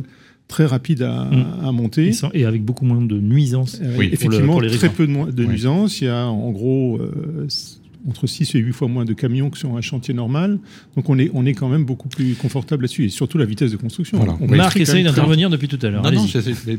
très 0.48 0.68
rapides 0.68 1.02
à, 1.02 1.26
mm. 1.26 1.66
à 1.66 1.72
monter. 1.72 2.12
Et 2.36 2.46
avec 2.46 2.64
beaucoup 2.64 2.86
moins 2.86 3.02
de 3.02 3.18
nuisances. 3.20 3.82
Oui. 3.98 4.10
Effectivement, 4.12 4.60
très 4.60 4.90
peu 4.90 5.08
de, 5.08 5.32
de 5.32 5.46
nuisances. 5.46 6.00
Il 6.02 6.06
y 6.06 6.10
a 6.10 6.28
en 6.28 6.52
gros 6.52 7.02
entre 8.08 8.28
6 8.28 8.56
et 8.56 8.60
8 8.60 8.74
fois 8.74 8.88
moins 8.88 9.06
de 9.06 9.14
camions 9.14 9.50
que 9.50 9.58
sur 9.58 9.76
un 9.76 9.82
chantier 9.82 10.14
normal. 10.14 10.60
Donc 10.96 11.10
on 11.10 11.18
est, 11.20 11.30
on 11.34 11.46
est 11.46 11.54
quand 11.54 11.70
même 11.70 11.84
beaucoup 11.84 12.08
plus 12.08 12.36
confortable 12.36 12.84
là-dessus. 12.84 13.06
Et 13.06 13.10
surtout 13.10 13.38
la 13.38 13.46
vitesse 13.46 13.72
de 13.72 13.78
construction. 13.78 14.18
Voilà. 14.18 14.38
Marc 14.56 14.78
essaye 14.78 15.04
d'intervenir 15.04 15.50
depuis 15.50 15.68
tout 15.68 15.80
à 15.82 15.90
l'heure. 15.90 16.04
Non, 16.04 16.12
non, 16.12 16.26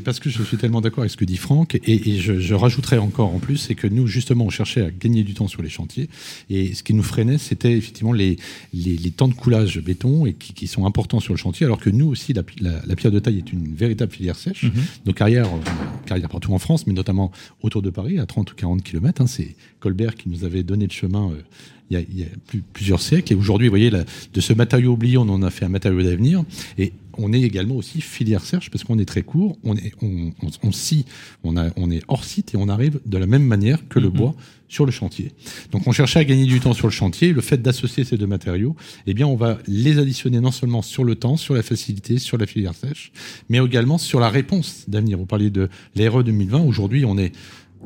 parce 0.03 0.19
que 0.19 0.29
je 0.29 0.41
suis 0.43 0.57
tellement 0.57 0.81
d'accord 0.81 1.01
avec 1.01 1.11
ce 1.11 1.17
que 1.17 1.25
dit 1.25 1.37
Franck. 1.37 1.79
Et, 1.85 2.19
je, 2.19 2.39
je, 2.39 2.53
rajouterais 2.53 2.97
encore 2.97 3.33
en 3.33 3.39
plus, 3.39 3.57
c'est 3.57 3.75
que 3.75 3.87
nous, 3.87 4.07
justement, 4.07 4.45
on 4.45 4.49
cherchait 4.49 4.81
à 4.81 4.91
gagner 4.91 5.23
du 5.23 5.33
temps 5.33 5.47
sur 5.47 5.61
les 5.61 5.69
chantiers. 5.69 6.09
Et 6.49 6.73
ce 6.73 6.83
qui 6.83 6.93
nous 6.93 7.03
freinait, 7.03 7.37
c'était 7.37 7.77
effectivement 7.77 8.13
les, 8.13 8.37
les, 8.73 8.97
les, 8.97 9.11
temps 9.11 9.27
de 9.27 9.33
coulage 9.33 9.79
béton 9.79 10.25
et 10.25 10.33
qui, 10.33 10.53
qui, 10.53 10.67
sont 10.67 10.85
importants 10.85 11.19
sur 11.19 11.33
le 11.33 11.37
chantier. 11.37 11.65
Alors 11.65 11.79
que 11.79 11.89
nous 11.89 12.07
aussi, 12.07 12.33
la, 12.33 12.43
la, 12.61 12.95
pierre 12.95 13.11
de 13.11 13.19
taille 13.19 13.37
est 13.37 13.53
une 13.53 13.73
véritable 13.73 14.11
filière 14.11 14.35
sèche. 14.35 14.65
Mm-hmm. 14.65 15.05
Nos 15.05 15.13
carrières, 15.13 15.47
euh, 15.47 15.59
carrières 16.05 16.29
partout 16.29 16.53
en 16.53 16.59
France, 16.59 16.87
mais 16.87 16.93
notamment 16.93 17.31
autour 17.61 17.81
de 17.81 17.89
Paris, 17.89 18.19
à 18.19 18.25
30 18.25 18.51
ou 18.51 18.55
40 18.55 18.83
km. 18.83 19.21
Hein, 19.21 19.27
c'est 19.27 19.55
Colbert 19.79 20.15
qui 20.15 20.29
nous 20.29 20.43
avait 20.43 20.63
donné 20.63 20.85
le 20.85 20.91
chemin 20.91 21.10
euh, 21.19 21.41
il 21.89 22.19
y 22.19 22.23
a, 22.23 22.27
plusieurs 22.73 23.01
siècles. 23.01 23.33
Et 23.33 23.35
aujourd'hui, 23.35 23.67
vous 23.67 23.71
voyez, 23.71 23.89
de 23.89 24.41
ce 24.41 24.53
matériau 24.53 24.93
oublié, 24.93 25.17
on 25.17 25.29
en 25.29 25.41
a 25.43 25.49
fait 25.49 25.65
un 25.65 25.69
matériau 25.69 26.01
d'avenir. 26.01 26.43
Et 26.77 26.93
on 27.17 27.33
est 27.33 27.41
également 27.41 27.75
aussi 27.75 28.01
filière 28.01 28.43
serge 28.43 28.69
parce 28.69 28.83
qu'on 28.83 28.99
est 28.99 29.05
très 29.05 29.21
court, 29.21 29.57
on 29.63 29.75
est, 29.75 29.91
on, 30.01 30.31
on, 30.63 30.71
scie, 30.71 31.05
on, 31.43 31.57
a, 31.57 31.69
on 31.75 31.91
est 31.91 32.01
hors 32.07 32.23
site 32.23 32.53
et 32.53 32.57
on 32.57 32.69
arrive 32.69 32.99
de 33.05 33.17
la 33.17 33.27
même 33.27 33.43
manière 33.43 33.87
que 33.89 33.99
le 33.99 34.07
mhm. 34.07 34.13
bois 34.13 34.35
sur 34.67 34.85
le 34.85 34.91
chantier. 34.91 35.33
Donc 35.71 35.85
on 35.85 35.91
cherchait 35.91 36.19
à 36.19 36.23
gagner 36.23 36.45
du 36.45 36.61
temps 36.61 36.73
sur 36.73 36.87
le 36.87 36.93
chantier. 36.93 37.33
Le 37.33 37.41
fait 37.41 37.61
d'associer 37.61 38.05
ces 38.05 38.17
deux 38.17 38.27
matériaux, 38.27 38.75
eh 39.05 39.13
bien 39.13 39.27
on 39.27 39.35
va 39.35 39.57
les 39.67 39.99
additionner 39.99 40.39
non 40.39 40.51
seulement 40.51 40.81
sur 40.81 41.03
le 41.03 41.15
temps, 41.15 41.35
sur 41.35 41.53
la 41.53 41.63
facilité, 41.63 42.19
sur 42.19 42.37
la 42.37 42.45
filière 42.45 42.73
sèche, 42.73 43.11
mais 43.49 43.57
également 43.57 43.97
sur 43.97 44.19
la 44.19 44.29
réponse 44.29 44.85
d'avenir. 44.87 45.17
Vous 45.17 45.25
parliez 45.25 45.49
de 45.49 45.69
l'RE 45.95 46.23
2020. 46.23 46.61
Aujourd'hui, 46.61 47.03
on 47.03 47.17
est 47.17 47.33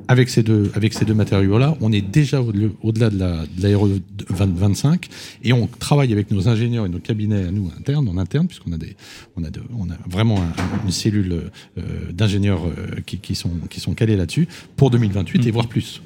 avec 0.08 0.30
ces 0.30 0.44
deux, 0.44 0.72
avec 0.76 0.94
ces 0.94 1.06
deux 1.06 1.14
matériaux-là, 1.14 1.76
on 1.82 1.92
est 1.92 2.02
déjà 2.02 2.42
au-delà 2.42 3.10
de 3.10 3.18
la, 3.20 3.46
de 3.46 4.58
25 4.58 5.08
et 5.44 5.54
on 5.54 5.68
travaille 5.68 6.14
avec 6.14 6.32
nos 6.32 6.48
ingénieurs 6.48 6.86
et 6.86 6.90
nos 6.90 7.00
cabinets 7.00 7.46
à 7.46 7.52
nous 7.52 7.72
internes, 7.78 8.08
en 8.08 8.18
interne, 8.18 8.48
puisqu'on 8.48 8.72
a 8.74 8.78
des, 8.78 8.96
on 9.36 9.44
a, 9.44 9.50
de, 9.50 9.62
on 9.78 9.90
a 9.90 9.98
vraiment 10.08 10.40
une 10.86 10.92
cellule 10.92 11.52
euh, 11.78 11.82
d'ingénieurs 12.12 12.66
euh, 12.66 13.02
qui, 13.06 13.18
qui, 13.18 13.36
sont, 13.36 13.52
qui 13.70 13.80
sont 13.80 13.94
calés 13.94 14.16
là-dessus 14.16 14.48
pour 14.76 14.92
2028 14.92 15.46
et 15.46 15.50
mmh. 15.50 15.54
voire 15.54 15.68
plus. 15.68 16.02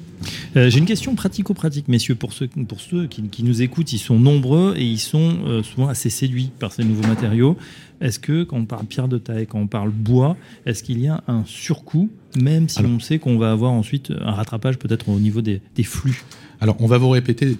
Euh, 0.56 0.68
J'ai 0.68 0.78
une 0.80 0.84
question 0.86 1.14
pratico-pratique, 1.14 1.86
messieurs, 1.86 2.16
pour 2.16 2.32
ceux, 2.32 2.48
pour 2.48 2.80
ceux 2.80 3.06
qui, 3.06 3.22
qui 3.28 3.44
nous 3.44 3.62
écoutent, 3.62 3.92
ils 3.92 3.98
sont 3.98 4.18
nombreux 4.18 4.74
et 4.76 4.84
ils 4.84 4.98
sont 4.98 5.38
euh, 5.46 5.62
souvent 5.62 5.88
assez 5.88 6.10
séduits 6.10 6.50
par 6.58 6.72
ces 6.72 6.82
nouveaux 6.84 7.06
matériaux. 7.06 7.56
Est-ce 8.00 8.18
que 8.18 8.42
quand 8.42 8.56
on 8.56 8.64
parle 8.64 8.86
pierre 8.86 9.06
de 9.08 9.18
taille, 9.18 9.46
quand 9.46 9.60
on 9.60 9.68
parle 9.68 9.90
bois, 9.90 10.36
est-ce 10.66 10.82
qu'il 10.82 11.00
y 11.00 11.06
a 11.06 11.22
un 11.28 11.44
surcoût, 11.46 12.10
même 12.40 12.68
si 12.68 12.80
Alors- 12.80 12.90
on 12.92 12.98
sait 13.00 13.18
qu'on 13.20 13.38
va 13.38 13.52
avoir 13.52 13.70
ensuite 13.72 14.12
un 14.20 14.32
rattrapage 14.32 14.78
peut-être 14.78 15.08
au 15.08 15.20
niveau 15.20 15.40
des, 15.40 15.60
des 15.76 15.84
flux? 15.84 16.24
Alors, 16.60 16.76
on 16.80 16.86
va 16.86 16.98
vous 16.98 17.10
répéter 17.10 17.56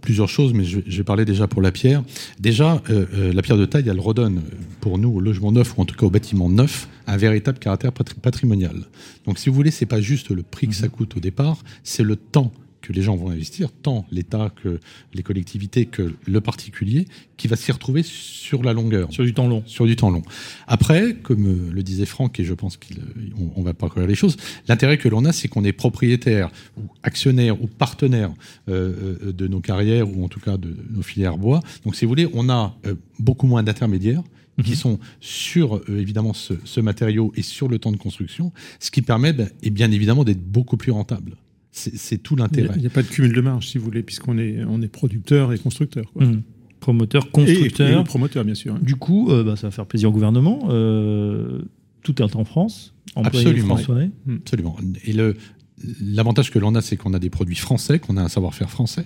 plusieurs 0.00 0.28
choses, 0.28 0.52
mais 0.54 0.64
je, 0.64 0.80
je 0.86 0.96
vais 0.96 1.04
parler 1.04 1.24
déjà 1.24 1.46
pour 1.48 1.60
la 1.60 1.72
pierre. 1.72 2.04
Déjà, 2.38 2.82
euh, 2.90 3.06
euh, 3.14 3.32
la 3.32 3.42
pierre 3.42 3.56
de 3.58 3.66
taille, 3.66 3.88
elle 3.88 4.00
redonne, 4.00 4.42
pour 4.80 4.98
nous, 4.98 5.08
au 5.10 5.20
logement 5.20 5.50
neuf, 5.52 5.76
ou 5.76 5.80
en 5.80 5.84
tout 5.84 5.96
cas 5.96 6.06
au 6.06 6.10
bâtiment 6.10 6.48
neuf, 6.48 6.88
un 7.06 7.16
véritable 7.16 7.58
caractère 7.58 7.90
patri- 7.92 8.18
patrimonial. 8.20 8.84
Donc, 9.26 9.38
si 9.38 9.48
vous 9.48 9.54
voulez, 9.56 9.70
c'est 9.72 9.86
pas 9.86 10.00
juste 10.00 10.30
le 10.30 10.42
prix 10.42 10.68
que 10.68 10.74
ça 10.74 10.88
coûte 10.88 11.16
au 11.16 11.20
départ, 11.20 11.64
c'est 11.82 12.04
le 12.04 12.16
temps 12.16 12.52
que 12.86 12.92
les 12.92 13.02
gens 13.02 13.16
vont 13.16 13.30
investir, 13.30 13.72
tant 13.72 14.06
l'État 14.12 14.52
que 14.62 14.78
les 15.12 15.22
collectivités 15.22 15.86
que 15.86 16.14
le 16.26 16.40
particulier, 16.40 17.06
qui 17.36 17.48
va 17.48 17.56
s'y 17.56 17.72
retrouver 17.72 18.02
sur 18.04 18.62
la 18.62 18.72
longueur 18.72 19.12
sur 19.12 19.24
du 19.24 19.34
temps 19.34 19.48
long 19.48 19.62
sur 19.66 19.86
du 19.86 19.96
temps 19.96 20.10
long. 20.10 20.22
Après, 20.68 21.14
comme 21.14 21.46
euh, 21.46 21.72
le 21.72 21.82
disait 21.82 22.06
Franck, 22.06 22.38
et 22.38 22.44
je 22.44 22.54
pense 22.54 22.76
qu'on 22.76 23.52
on 23.56 23.62
va 23.62 23.74
pas 23.74 23.88
les 24.06 24.14
choses, 24.14 24.36
l'intérêt 24.68 24.98
que 24.98 25.08
l'on 25.08 25.24
a, 25.24 25.32
c'est 25.32 25.48
qu'on 25.48 25.64
est 25.64 25.72
propriétaire 25.72 26.50
ou 26.76 26.82
actionnaire 27.02 27.60
ou 27.62 27.66
partenaire 27.66 28.30
euh, 28.68 29.18
euh, 29.24 29.32
de 29.32 29.48
nos 29.48 29.60
carrières 29.60 30.08
ou 30.08 30.24
en 30.24 30.28
tout 30.28 30.40
cas 30.40 30.56
de 30.56 30.76
nos 30.90 31.02
filières 31.02 31.38
bois. 31.38 31.60
Donc, 31.84 31.96
si 31.96 32.04
vous 32.04 32.10
voulez, 32.10 32.28
on 32.34 32.48
a 32.48 32.76
euh, 32.86 32.94
beaucoup 33.18 33.46
moins 33.46 33.62
d'intermédiaires 33.62 34.22
qui 34.64 34.76
sont 34.76 34.98
sur 35.20 35.76
euh, 35.76 35.84
évidemment 35.98 36.32
ce, 36.32 36.54
ce 36.64 36.80
matériau 36.80 37.32
et 37.36 37.42
sur 37.42 37.68
le 37.68 37.78
temps 37.78 37.92
de 37.92 37.96
construction, 37.96 38.52
ce 38.80 38.90
qui 38.90 39.02
permet 39.02 39.34
et 39.62 39.70
bien 39.70 39.90
évidemment 39.90 40.24
d'être 40.24 40.42
beaucoup 40.42 40.76
plus 40.76 40.92
rentable. 40.92 41.36
C'est 41.78 42.18
tout 42.18 42.34
Il 42.34 42.36
n'y 42.38 42.42
l'intérêt. 42.42 42.70
a, 42.70 42.76
il 42.76 42.82
y 42.82 42.86
a 42.86 42.90
pas 42.90 43.02
de 43.02 43.06
cumul 43.08 43.32
de 43.34 43.40
marge, 43.42 43.68
si 43.68 43.76
vous 43.78 43.84
voulez, 43.84 44.02
puisqu'on 44.02 44.38
est, 44.38 44.64
on 44.66 44.80
est 44.80 44.88
producteur 44.88 45.52
et 45.52 45.58
constructeur. 45.58 46.10
quoi. 46.12 46.24
Hum. 46.24 46.42
Promoteur, 46.80 47.26
Et- 47.26 47.30
constructeur. 47.30 48.00
Et, 48.00 48.04
promoteur, 48.04 48.44
bien 48.44 48.54
sûr. 48.54 48.74
hein. 48.74 48.80
Du 48.82 48.96
coup, 48.96 49.30
euh, 49.30 49.42
bah, 49.44 49.56
ça 49.56 49.66
va 49.66 49.70
faire 49.70 49.86
plaisir 49.86 50.08
au 50.08 50.12
gouvernement. 50.12 50.68
Euh, 50.70 51.60
tout 52.02 52.20
est 52.22 52.34
en 52.36 52.44
France. 52.44 52.94
Absolument. 53.14 53.76
français. 53.76 54.10
Absolument. 54.30 54.76
Et 55.04 55.12
le 55.12 55.36
l'avantage 56.02 56.50
que 56.50 56.58
l'on 56.58 56.74
a, 56.74 56.80
c'est 56.80 56.96
qu'on 56.96 57.12
a 57.12 57.18
des 57.18 57.28
produits 57.28 57.54
français, 57.56 57.98
qu'on 57.98 58.16
a 58.16 58.22
un 58.22 58.28
savoir-faire 58.28 58.70
français, 58.70 59.04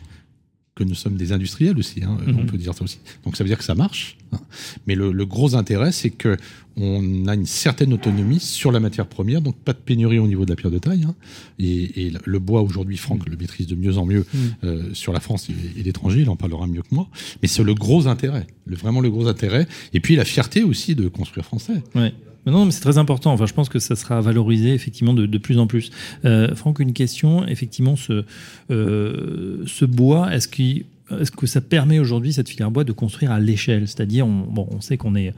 que 0.80 0.88
nous 0.88 0.94
sommes 0.94 1.16
des 1.16 1.32
industriels 1.32 1.78
aussi. 1.78 2.02
hein, 2.02 2.16
Mhm. 2.26 2.38
On 2.40 2.46
peut 2.46 2.56
dire 2.58 2.74
ça 2.74 2.82
aussi. 2.82 2.98
Donc 3.24 3.36
ça 3.36 3.44
veut 3.44 3.48
dire 3.48 3.58
que 3.58 3.64
ça 3.64 3.74
marche. 3.74 4.16
hein. 4.32 4.40
Mais 4.86 4.94
le, 4.94 5.12
le 5.12 5.26
gros 5.26 5.54
intérêt, 5.54 5.92
c'est 5.92 6.10
que 6.10 6.36
on 6.76 7.26
a 7.26 7.34
une 7.34 7.44
certaine 7.46 7.92
autonomie 7.92 8.40
sur 8.40 8.72
la 8.72 8.80
matière 8.80 9.06
première, 9.06 9.42
donc 9.42 9.56
pas 9.56 9.72
de 9.74 9.78
pénurie 9.78 10.18
au 10.18 10.26
niveau 10.26 10.44
de 10.46 10.50
la 10.50 10.56
pierre 10.56 10.70
de 10.70 10.78
taille. 10.78 11.04
hein. 11.06 11.14
Et, 11.58 12.06
et 12.06 12.12
le 12.24 12.38
bois 12.38 12.62
aujourd'hui, 12.62 12.96
Franck 12.96 13.28
le 13.28 13.36
maîtrise 13.36 13.66
de 13.66 13.74
mieux 13.74 13.98
en 13.98 14.06
mieux 14.06 14.24
Mhm. 14.32 14.40
euh, 14.64 14.94
sur 14.94 15.12
la 15.12 15.20
France 15.20 15.48
et, 15.50 15.80
et 15.80 15.82
l'étranger. 15.82 16.20
Il 16.22 16.30
en 16.30 16.36
parlera 16.36 16.66
mieux 16.66 16.82
que 16.82 16.94
moi. 16.94 17.08
Mais 17.42 17.48
c'est 17.48 17.62
le 17.62 17.74
gros 17.74 18.06
intérêt, 18.06 18.46
le, 18.66 18.76
vraiment 18.76 19.00
le 19.00 19.10
gros 19.10 19.26
intérêt. 19.28 19.66
Et 19.92 20.00
puis 20.00 20.16
la 20.16 20.24
fierté 20.24 20.62
aussi 20.62 20.94
de 20.94 21.08
construire 21.08 21.44
français. 21.44 21.82
Ouais. 21.94 22.14
Non, 22.46 22.64
mais 22.64 22.70
c'est 22.70 22.80
très 22.80 22.98
important. 22.98 23.32
Enfin, 23.32 23.46
je 23.46 23.52
pense 23.52 23.68
que 23.68 23.78
ça 23.78 23.96
sera 23.96 24.20
valorisé 24.20 24.72
effectivement 24.72 25.12
de, 25.12 25.38
plus 25.38 25.58
en 25.58 25.66
plus. 25.66 25.90
Euh, 26.24 26.54
Franck, 26.54 26.80
une 26.80 26.92
question. 26.92 27.46
Effectivement, 27.46 27.96
ce, 27.96 28.24
euh, 28.70 29.64
bois, 29.82 30.34
est-ce 30.34 30.48
que 30.48 31.46
ça 31.46 31.60
permet 31.60 31.98
aujourd'hui 31.98 32.32
cette 32.32 32.48
filière 32.48 32.70
bois 32.70 32.84
de 32.84 32.92
construire 32.92 33.30
à 33.32 33.40
l'échelle? 33.40 33.86
C'est-à-dire, 33.88 34.26
on, 34.26 34.80
sait 34.80 34.96
qu'on 34.96 35.14
est 35.16 35.34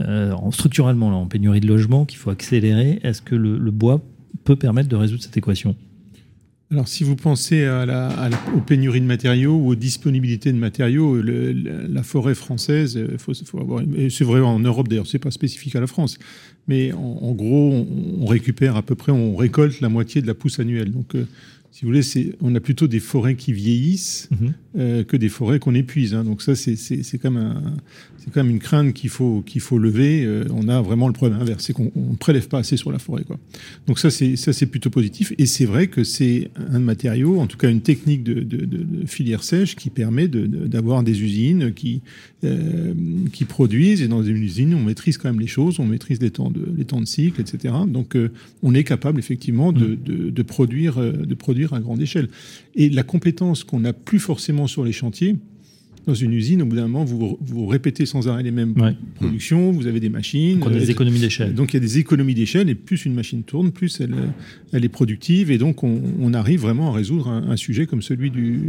euh, 0.00 0.32
en, 0.32 0.50
structurellement 0.50 1.08
en 1.08 1.26
pénurie 1.26 1.60
de 1.60 1.66
logements, 1.66 2.04
qu'il 2.04 2.18
faut 2.18 2.30
accélérer. 2.30 3.00
Est-ce 3.02 3.20
que 3.20 3.34
le 3.34 3.70
bois 3.70 4.00
peut 4.44 4.56
permettre 4.56 4.88
de 4.88 4.96
résoudre 4.96 5.22
cette 5.22 5.36
équation? 5.36 5.76
Alors, 6.72 6.88
si 6.88 7.04
vous 7.04 7.14
pensez 7.14 7.68
aux 8.56 8.60
pénuries 8.60 9.00
de 9.00 9.06
matériaux 9.06 9.54
ou 9.54 9.68
aux 9.68 9.74
disponibilités 9.76 10.52
de 10.52 10.58
matériaux, 10.58 11.22
la, 11.22 12.02
forêt 12.02 12.34
française, 12.34 12.98
il 13.10 13.18
faut, 13.18 13.32
faut 13.34 13.60
avoir. 13.60 13.84
C'est 14.10 14.24
vrai 14.24 14.40
en 14.40 14.58
Europe 14.58 14.88
d'ailleurs, 14.88 15.06
c'est 15.06 15.20
pas 15.20 15.30
spécifique 15.30 15.76
à 15.76 15.80
la 15.80 15.86
France. 15.86 16.18
Mais 16.66 16.92
en, 16.92 17.32
gros, 17.32 17.72
on, 17.72 17.86
on 18.22 18.26
récupère 18.26 18.74
à 18.74 18.82
peu 18.82 18.96
près, 18.96 19.12
on 19.12 19.36
récolte 19.36 19.80
la 19.80 19.88
moitié 19.88 20.22
de 20.22 20.26
la 20.26 20.34
pousse 20.34 20.58
annuelle. 20.58 20.90
Donc, 20.90 21.14
euh, 21.14 21.26
si 21.76 21.82
vous 21.84 21.90
voulez, 21.90 22.00
c'est, 22.02 22.32
on 22.40 22.54
a 22.54 22.60
plutôt 22.60 22.86
des 22.88 23.00
forêts 23.00 23.34
qui 23.34 23.52
vieillissent 23.52 24.30
Mhm. 24.30 24.54
euh, 24.78 25.04
que 25.04 25.18
des 25.18 25.28
forêts 25.28 25.58
qu'on 25.58 25.74
épuise. 25.74 26.14
hein. 26.14 26.24
Donc 26.24 26.40
ça, 26.40 26.54
c'est, 26.54 26.74
c'est, 26.74 27.02
c'est 27.02 27.18
quand 27.18 27.30
même 27.30 27.42
un- 27.42 27.76
c'est 28.16 28.32
quand 28.32 28.42
même 28.42 28.50
une 28.50 28.60
crainte 28.60 28.94
qu'il 28.94 29.10
faut 29.10 29.42
qu'il 29.42 29.60
faut 29.60 29.78
lever. 29.78 30.24
Euh, 30.24 30.44
on 30.50 30.68
a 30.68 30.80
vraiment 30.80 31.06
le 31.06 31.12
problème 31.12 31.38
inverse, 31.38 31.62
c'est 31.64 31.74
qu'on 31.74 31.92
ne 31.94 32.16
prélève 32.16 32.48
pas 32.48 32.58
assez 32.60 32.78
sur 32.78 32.90
la 32.90 32.98
forêt, 32.98 33.24
quoi. 33.24 33.38
Donc 33.86 33.98
ça, 33.98 34.10
c'est 34.10 34.36
ça, 34.36 34.52
c'est 34.54 34.66
plutôt 34.66 34.88
positif. 34.90 35.34
Et 35.36 35.44
c'est 35.44 35.66
vrai 35.66 35.86
que 35.88 36.02
c'est 36.02 36.50
un 36.56 36.78
matériau, 36.80 37.38
en 37.40 37.46
tout 37.46 37.58
cas 37.58 37.70
une 37.70 37.82
technique 37.82 38.24
de, 38.24 38.34
de- 38.40 38.64
de- 38.64 38.82
de 38.82 39.06
filière 39.06 39.44
sèche 39.44 39.76
qui 39.76 39.90
permet 39.90 40.28
d'avoir 40.28 41.02
des 41.02 41.22
usines 41.22 41.72
qui 41.74 42.00
euh, 42.44 42.94
qui 43.32 43.44
produisent. 43.44 44.00
Et 44.02 44.08
dans 44.08 44.22
une 44.22 44.42
usine, 44.42 44.74
on 44.74 44.82
maîtrise 44.82 45.18
quand 45.18 45.28
même 45.28 45.40
les 45.40 45.46
choses, 45.46 45.78
on 45.78 45.86
maîtrise 45.86 46.20
les 46.22 46.30
temps 46.30 46.50
de 46.50 46.66
les 46.76 46.84
temps 46.86 47.00
de 47.00 47.06
cycle, 47.06 47.40
etc. 47.40 47.74
Donc 47.86 48.16
on 48.62 48.74
est 48.74 48.84
capable 48.84 49.18
effectivement 49.20 49.72
de, 49.72 50.42
produire 50.42 50.98
euh, 50.98 51.12
de 51.12 51.34
produire 51.66 51.74
à 51.74 51.80
grande 51.80 52.00
échelle. 52.00 52.28
Et 52.74 52.88
la 52.90 53.02
compétence 53.02 53.64
qu'on 53.64 53.80
n'a 53.80 53.92
plus 53.92 54.18
forcément 54.18 54.66
sur 54.66 54.84
les 54.84 54.92
chantiers. 54.92 55.36
Dans 56.06 56.14
une 56.14 56.32
usine, 56.34 56.62
au 56.62 56.66
bout 56.66 56.76
d'un 56.76 56.82
moment, 56.86 57.04
vous, 57.04 57.36
vous 57.40 57.66
répétez 57.66 58.06
sans 58.06 58.28
arrêt 58.28 58.44
les 58.44 58.52
mêmes 58.52 58.74
Ouais. 58.80 58.94
productions, 59.16 59.72
vous 59.72 59.88
avez 59.88 59.98
des 59.98 60.08
machines. 60.08 60.60
Donc, 60.60 60.68
on 60.68 60.70
a 60.70 60.78
des 60.78 60.86
euh, 60.86 60.90
économies 60.92 61.18
d'échelle. 61.18 61.52
donc 61.52 61.72
il 61.72 61.74
y 61.74 61.78
a 61.78 61.80
des 61.80 61.98
économies 61.98 62.34
d'échelle 62.34 62.68
et 62.70 62.76
plus 62.76 63.06
une 63.06 63.12
machine 63.14 63.42
tourne, 63.42 63.72
plus 63.72 64.00
elle, 64.00 64.14
elle 64.72 64.84
est 64.84 64.88
productive 64.88 65.50
et 65.50 65.58
donc 65.58 65.82
on, 65.82 66.00
on 66.20 66.32
arrive 66.32 66.60
vraiment 66.60 66.90
à 66.90 66.92
résoudre 66.94 67.26
un, 67.26 67.50
un 67.50 67.56
sujet 67.56 67.86
comme 67.86 68.02
celui 68.02 68.30
du, 68.30 68.60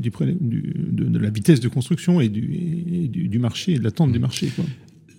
du, 0.00 0.10
du- 0.10 0.74
de, 0.90 1.04
de 1.04 1.18
la 1.18 1.28
vitesse 1.28 1.60
de 1.60 1.68
construction 1.68 2.22
et 2.22 2.30
du, 2.30 2.48
et 3.04 3.08
du, 3.08 3.28
du 3.28 3.38
marché, 3.38 3.72
et 3.74 3.78
de 3.78 3.84
l'attente 3.84 4.10
des 4.12 4.18
marchés. 4.18 4.48
Quoi. 4.56 4.64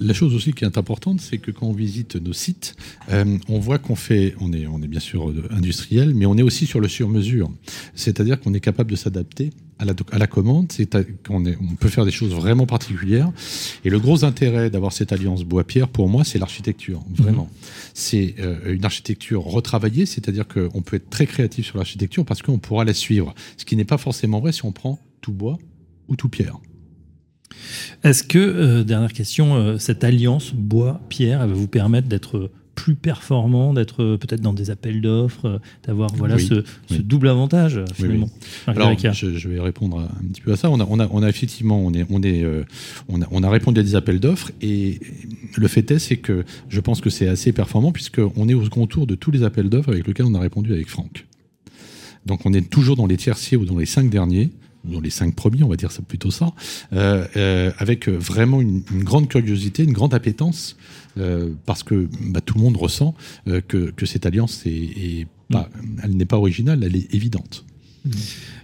La 0.01 0.13
chose 0.13 0.33
aussi 0.33 0.53
qui 0.53 0.63
est 0.63 0.77
importante, 0.77 1.19
c'est 1.19 1.39
que 1.39 1.51
quand 1.51 1.67
on 1.67 1.73
visite 1.73 2.15
nos 2.15 2.31
sites, 2.31 2.75
euh, 3.09 3.37
on 3.49 3.59
voit 3.59 3.79
qu'on 3.79 3.95
fait, 3.95 4.33
on 4.39 4.53
est, 4.53 4.65
on 4.65 4.81
est 4.81 4.87
bien 4.87 5.01
sûr 5.01 5.29
euh, 5.29 5.43
industriel, 5.51 6.13
mais 6.15 6.25
on 6.25 6.37
est 6.37 6.41
aussi 6.41 6.65
sur 6.65 6.79
le 6.79 6.87
sur-mesure. 6.87 7.51
C'est-à-dire 7.95 8.39
qu'on 8.39 8.53
est 8.53 8.61
capable 8.61 8.91
de 8.91 8.95
s'adapter 8.95 9.49
à 9.77 9.83
la, 9.83 9.93
à 10.11 10.17
la 10.17 10.27
commande, 10.27 10.71
c'est 10.71 10.89
qu'on 11.25 11.45
on 11.45 11.75
peut 11.75 11.89
faire 11.89 12.05
des 12.05 12.11
choses 12.11 12.33
vraiment 12.33 12.65
particulières. 12.65 13.29
Et 13.83 13.89
le 13.89 13.99
gros 13.99 14.23
intérêt 14.23 14.69
d'avoir 14.69 14.93
cette 14.93 15.11
alliance 15.11 15.43
bois-pierre, 15.43 15.89
pour 15.89 16.07
moi, 16.07 16.23
c'est 16.23 16.39
l'architecture, 16.39 17.01
vraiment. 17.13 17.49
C'est 17.93 18.35
euh, 18.39 18.73
une 18.73 18.85
architecture 18.85 19.43
retravaillée, 19.43 20.05
c'est-à-dire 20.05 20.47
qu'on 20.47 20.81
peut 20.81 20.95
être 20.95 21.09
très 21.09 21.27
créatif 21.27 21.65
sur 21.65 21.77
l'architecture 21.77 22.23
parce 22.23 22.41
qu'on 22.41 22.57
pourra 22.57 22.85
la 22.85 22.93
suivre. 22.93 23.35
Ce 23.57 23.65
qui 23.65 23.75
n'est 23.75 23.85
pas 23.85 23.97
forcément 23.97 24.39
vrai 24.39 24.53
si 24.53 24.63
on 24.63 24.71
prend 24.71 24.97
tout 25.19 25.33
bois 25.33 25.57
ou 26.07 26.15
tout 26.15 26.29
pierre. 26.29 26.57
Est-ce 28.03 28.23
que, 28.23 28.37
euh, 28.39 28.83
dernière 28.83 29.13
question, 29.13 29.55
euh, 29.55 29.77
cette 29.77 30.03
alliance 30.03 30.53
bois-pierre 30.53 31.41
elle 31.41 31.49
va 31.49 31.55
vous 31.55 31.67
permettre 31.67 32.07
d'être 32.07 32.51
plus 32.75 32.95
performant, 32.95 33.73
d'être 33.73 34.01
euh, 34.03 34.17
peut-être 34.17 34.39
dans 34.39 34.53
des 34.53 34.69
appels 34.69 35.01
d'offres, 35.01 35.59
d'avoir 35.85 36.09
voilà 36.15 36.35
Oui, 36.35 36.45
ce, 36.47 36.63
ce 36.87 36.93
oui. 36.93 37.03
double 37.03 37.27
avantage 37.27 37.83
finalement 37.93 38.29
Marc 38.67 38.77
Alors, 38.77 39.13
je, 39.13 39.35
je 39.35 39.49
vais 39.49 39.59
répondre 39.59 39.99
un 39.99 40.27
petit 40.29 40.39
peu 40.39 40.53
à 40.53 40.55
ça. 40.55 40.69
On 40.69 40.79
a, 40.79 40.87
on 40.89 40.97
a, 40.99 41.07
on 41.11 41.21
a 41.21 41.27
effectivement, 41.27 41.77
on 41.85 41.93
est, 41.93 42.05
on 42.09 42.23
est, 42.23 42.41
euh, 42.41 42.63
on 43.09 43.21
a, 43.21 43.25
on 43.31 43.43
a 43.43 43.49
répondu 43.49 43.81
à 43.81 43.83
des 43.83 43.95
appels 43.95 44.21
d'offres 44.21 44.51
et 44.61 45.01
le 45.57 45.67
fait 45.67 45.91
est, 45.91 45.99
c'est 45.99 46.17
que 46.17 46.45
je 46.69 46.79
pense 46.79 47.01
que 47.01 47.09
c'est 47.09 47.27
assez 47.27 47.51
performant 47.51 47.91
puisque 47.91 48.21
on 48.37 48.47
est 48.47 48.53
au 48.53 48.63
second 48.63 48.87
tour 48.87 49.07
de 49.07 49.15
tous 49.15 49.31
les 49.31 49.43
appels 49.43 49.67
d'offres 49.69 49.89
avec 49.89 50.07
lesquels 50.07 50.27
on 50.27 50.35
a 50.35 50.39
répondu 50.39 50.71
avec 50.71 50.87
Franck. 50.87 51.25
Donc, 52.25 52.45
on 52.45 52.53
est 52.53 52.69
toujours 52.69 52.95
dans 52.95 53.07
les 53.07 53.17
tierciers 53.17 53.57
ou 53.57 53.65
dans 53.65 53.77
les 53.77 53.85
cinq 53.85 54.09
derniers. 54.09 54.51
Dans 54.85 55.01
les 55.01 55.09
cinq 55.09 55.35
premiers, 55.35 55.63
on 55.63 55.67
va 55.67 55.75
dire 55.75 55.91
ça 55.91 56.01
plutôt 56.01 56.31
ça, 56.31 56.53
euh, 56.93 57.27
euh, 57.35 57.71
avec 57.79 58.07
vraiment 58.07 58.61
une, 58.61 58.81
une 58.91 59.03
grande 59.03 59.27
curiosité, 59.27 59.83
une 59.83 59.91
grande 59.91 60.13
appétence, 60.13 60.77
euh, 61.17 61.49
parce 61.65 61.83
que 61.83 62.07
bah, 62.29 62.39
tout 62.39 62.57
le 62.57 62.63
monde 62.63 62.77
ressent 62.77 63.13
que, 63.45 63.91
que 63.91 64.05
cette 64.05 64.25
alliance 64.25 64.65
est, 64.65 64.69
est 64.69 65.27
pas, 65.51 65.69
elle 66.01 66.15
n'est 66.15 66.25
pas 66.25 66.37
originale, 66.37 66.83
elle 66.83 66.95
est 66.95 67.13
évidente. 67.13 67.65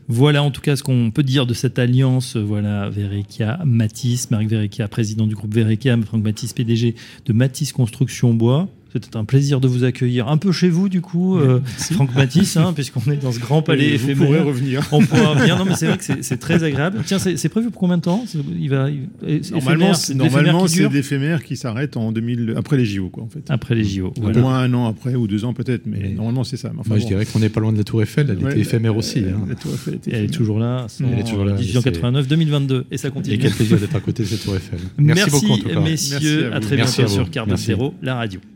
Voilà 0.07 0.43
en 0.43 0.51
tout 0.51 0.61
cas 0.61 0.75
ce 0.75 0.83
qu'on 0.83 1.11
peut 1.11 1.23
dire 1.23 1.45
de 1.45 1.53
cette 1.53 1.79
alliance. 1.79 2.37
Voilà, 2.37 2.89
Verrecchia, 2.89 3.59
Matisse, 3.65 4.31
Marc 4.31 4.45
Verrecchia, 4.45 4.87
président 4.87 5.27
du 5.27 5.35
groupe 5.35 5.53
Verrecchia, 5.53 5.97
Franck 6.01 6.23
Matisse, 6.23 6.53
PDG 6.53 6.95
de 7.25 7.33
Matisse 7.33 7.73
Construction 7.73 8.33
Bois. 8.33 8.69
C'était 9.03 9.17
un 9.17 9.25
plaisir 9.25 9.59
de 9.59 9.67
vous 9.67 9.83
accueillir 9.83 10.29
un 10.29 10.37
peu 10.37 10.51
chez 10.53 10.69
vous, 10.69 10.87
du 10.87 11.01
coup, 11.01 11.37
euh, 11.37 11.59
Franck 11.91 12.15
Matisse, 12.15 12.55
hein, 12.55 12.71
puisqu'on 12.73 13.01
est 13.11 13.17
dans 13.21 13.31
ce 13.33 13.39
grand 13.39 13.61
palais 13.61 13.89
Et 13.89 13.97
vous 13.97 14.09
éphémère. 14.09 14.25
pourrez 14.27 14.39
revenir. 14.39 14.87
On 14.93 15.03
pourra 15.05 15.33
venir. 15.35 15.57
Non, 15.57 15.65
mais 15.65 15.75
c'est 15.75 15.87
vrai 15.87 15.97
que 15.97 16.03
c'est- 16.21 16.37
très 16.37 16.63
agréable. 16.63 16.99
Tiens, 17.05 17.19
c'est 17.19 17.49
prévu 17.49 17.69
pour 17.71 17.79
combien 17.81 17.97
de 17.97 18.01
temps? 18.03 18.23
Il 18.57 18.69
va. 18.69 18.89
il- 18.89 19.41
Normalement, 19.51 19.93
c'est, 19.93 20.13
l'éphémère 20.13 20.53
normalement, 20.53 21.37
qui 21.45 21.55
s'arrête 21.57 21.97
en 21.97 22.11
2000, 22.11 22.53
après 22.55 22.77
les 22.77 22.85
JO, 22.85 23.09
quoi, 23.09 23.23
en 23.23 23.27
fait. 23.29 23.43
après 23.49 23.75
les 23.75 23.83
JO. 23.83 24.07
Au 24.17 24.21
Voilà. 24.21 24.39
moins 24.39 24.59
un 24.59 24.73
an 24.73 24.87
après 24.87 25.15
ou 25.15 25.27
deux 25.27 25.43
ans 25.45 25.53
peut-être, 25.53 25.85
mais 25.85 25.99
Mais- 26.01 26.09
normalement 26.13 26.43
c'est 26.43 26.57
ça. 26.57 26.69
Mais 26.73 26.79
enfin, 26.79 26.89
Moi, 26.91 26.99
je 26.99 27.05
dirais 27.07 27.25
qu'on 27.25 27.39
n'est 27.39 27.49
pas 27.49 27.59
loin 27.59 27.73
de 27.73 27.77
la 27.77 27.83
Tour 27.83 28.01
Eiffel. 28.01 28.27
Elle 28.29 28.43
Ouais, 28.43 28.51
était 28.51 28.61
éphémère 28.61 28.93
euh, 28.93 28.97
aussi. 28.99 29.19
hein. 29.19 29.45
la 29.49 29.55
Tour 29.55 29.73
Eiffel 29.73 29.95
était 29.95 30.11
Et 30.11 30.15
elle 30.15 30.23
est 30.25 30.27
toujours 30.29 30.59
là. 30.59 30.85
sans- 30.87 31.03
Elle 31.11 31.19
est 31.19 31.23
toujours 31.23 31.43
là, 31.45 31.55
1889-2022. 31.55 32.85
Et 32.91 32.97
ça 32.97 33.09
Et 33.09 33.11
continue. 33.11 33.37
quel 33.39 33.51
plaisir 33.51 33.77
d'être 33.77 33.95
à 33.95 33.99
côté 33.99 34.23
de 34.23 34.27
cette 34.29 34.43
Tour 34.43 34.55
Eiffel. 34.55 34.79
Merci, 34.97 35.29
beaucoup, 35.29 35.51
en 35.51 35.57
tout 35.57 35.69
cas. 35.69 35.79
messieurs. 35.81 36.49
Merci 36.49 36.55
à 36.55 36.59
très 36.61 36.75
bientôt 36.77 37.07
sur. 37.07 37.27
Zéro, 37.57 37.93
la 38.01 38.15
radio. 38.15 38.39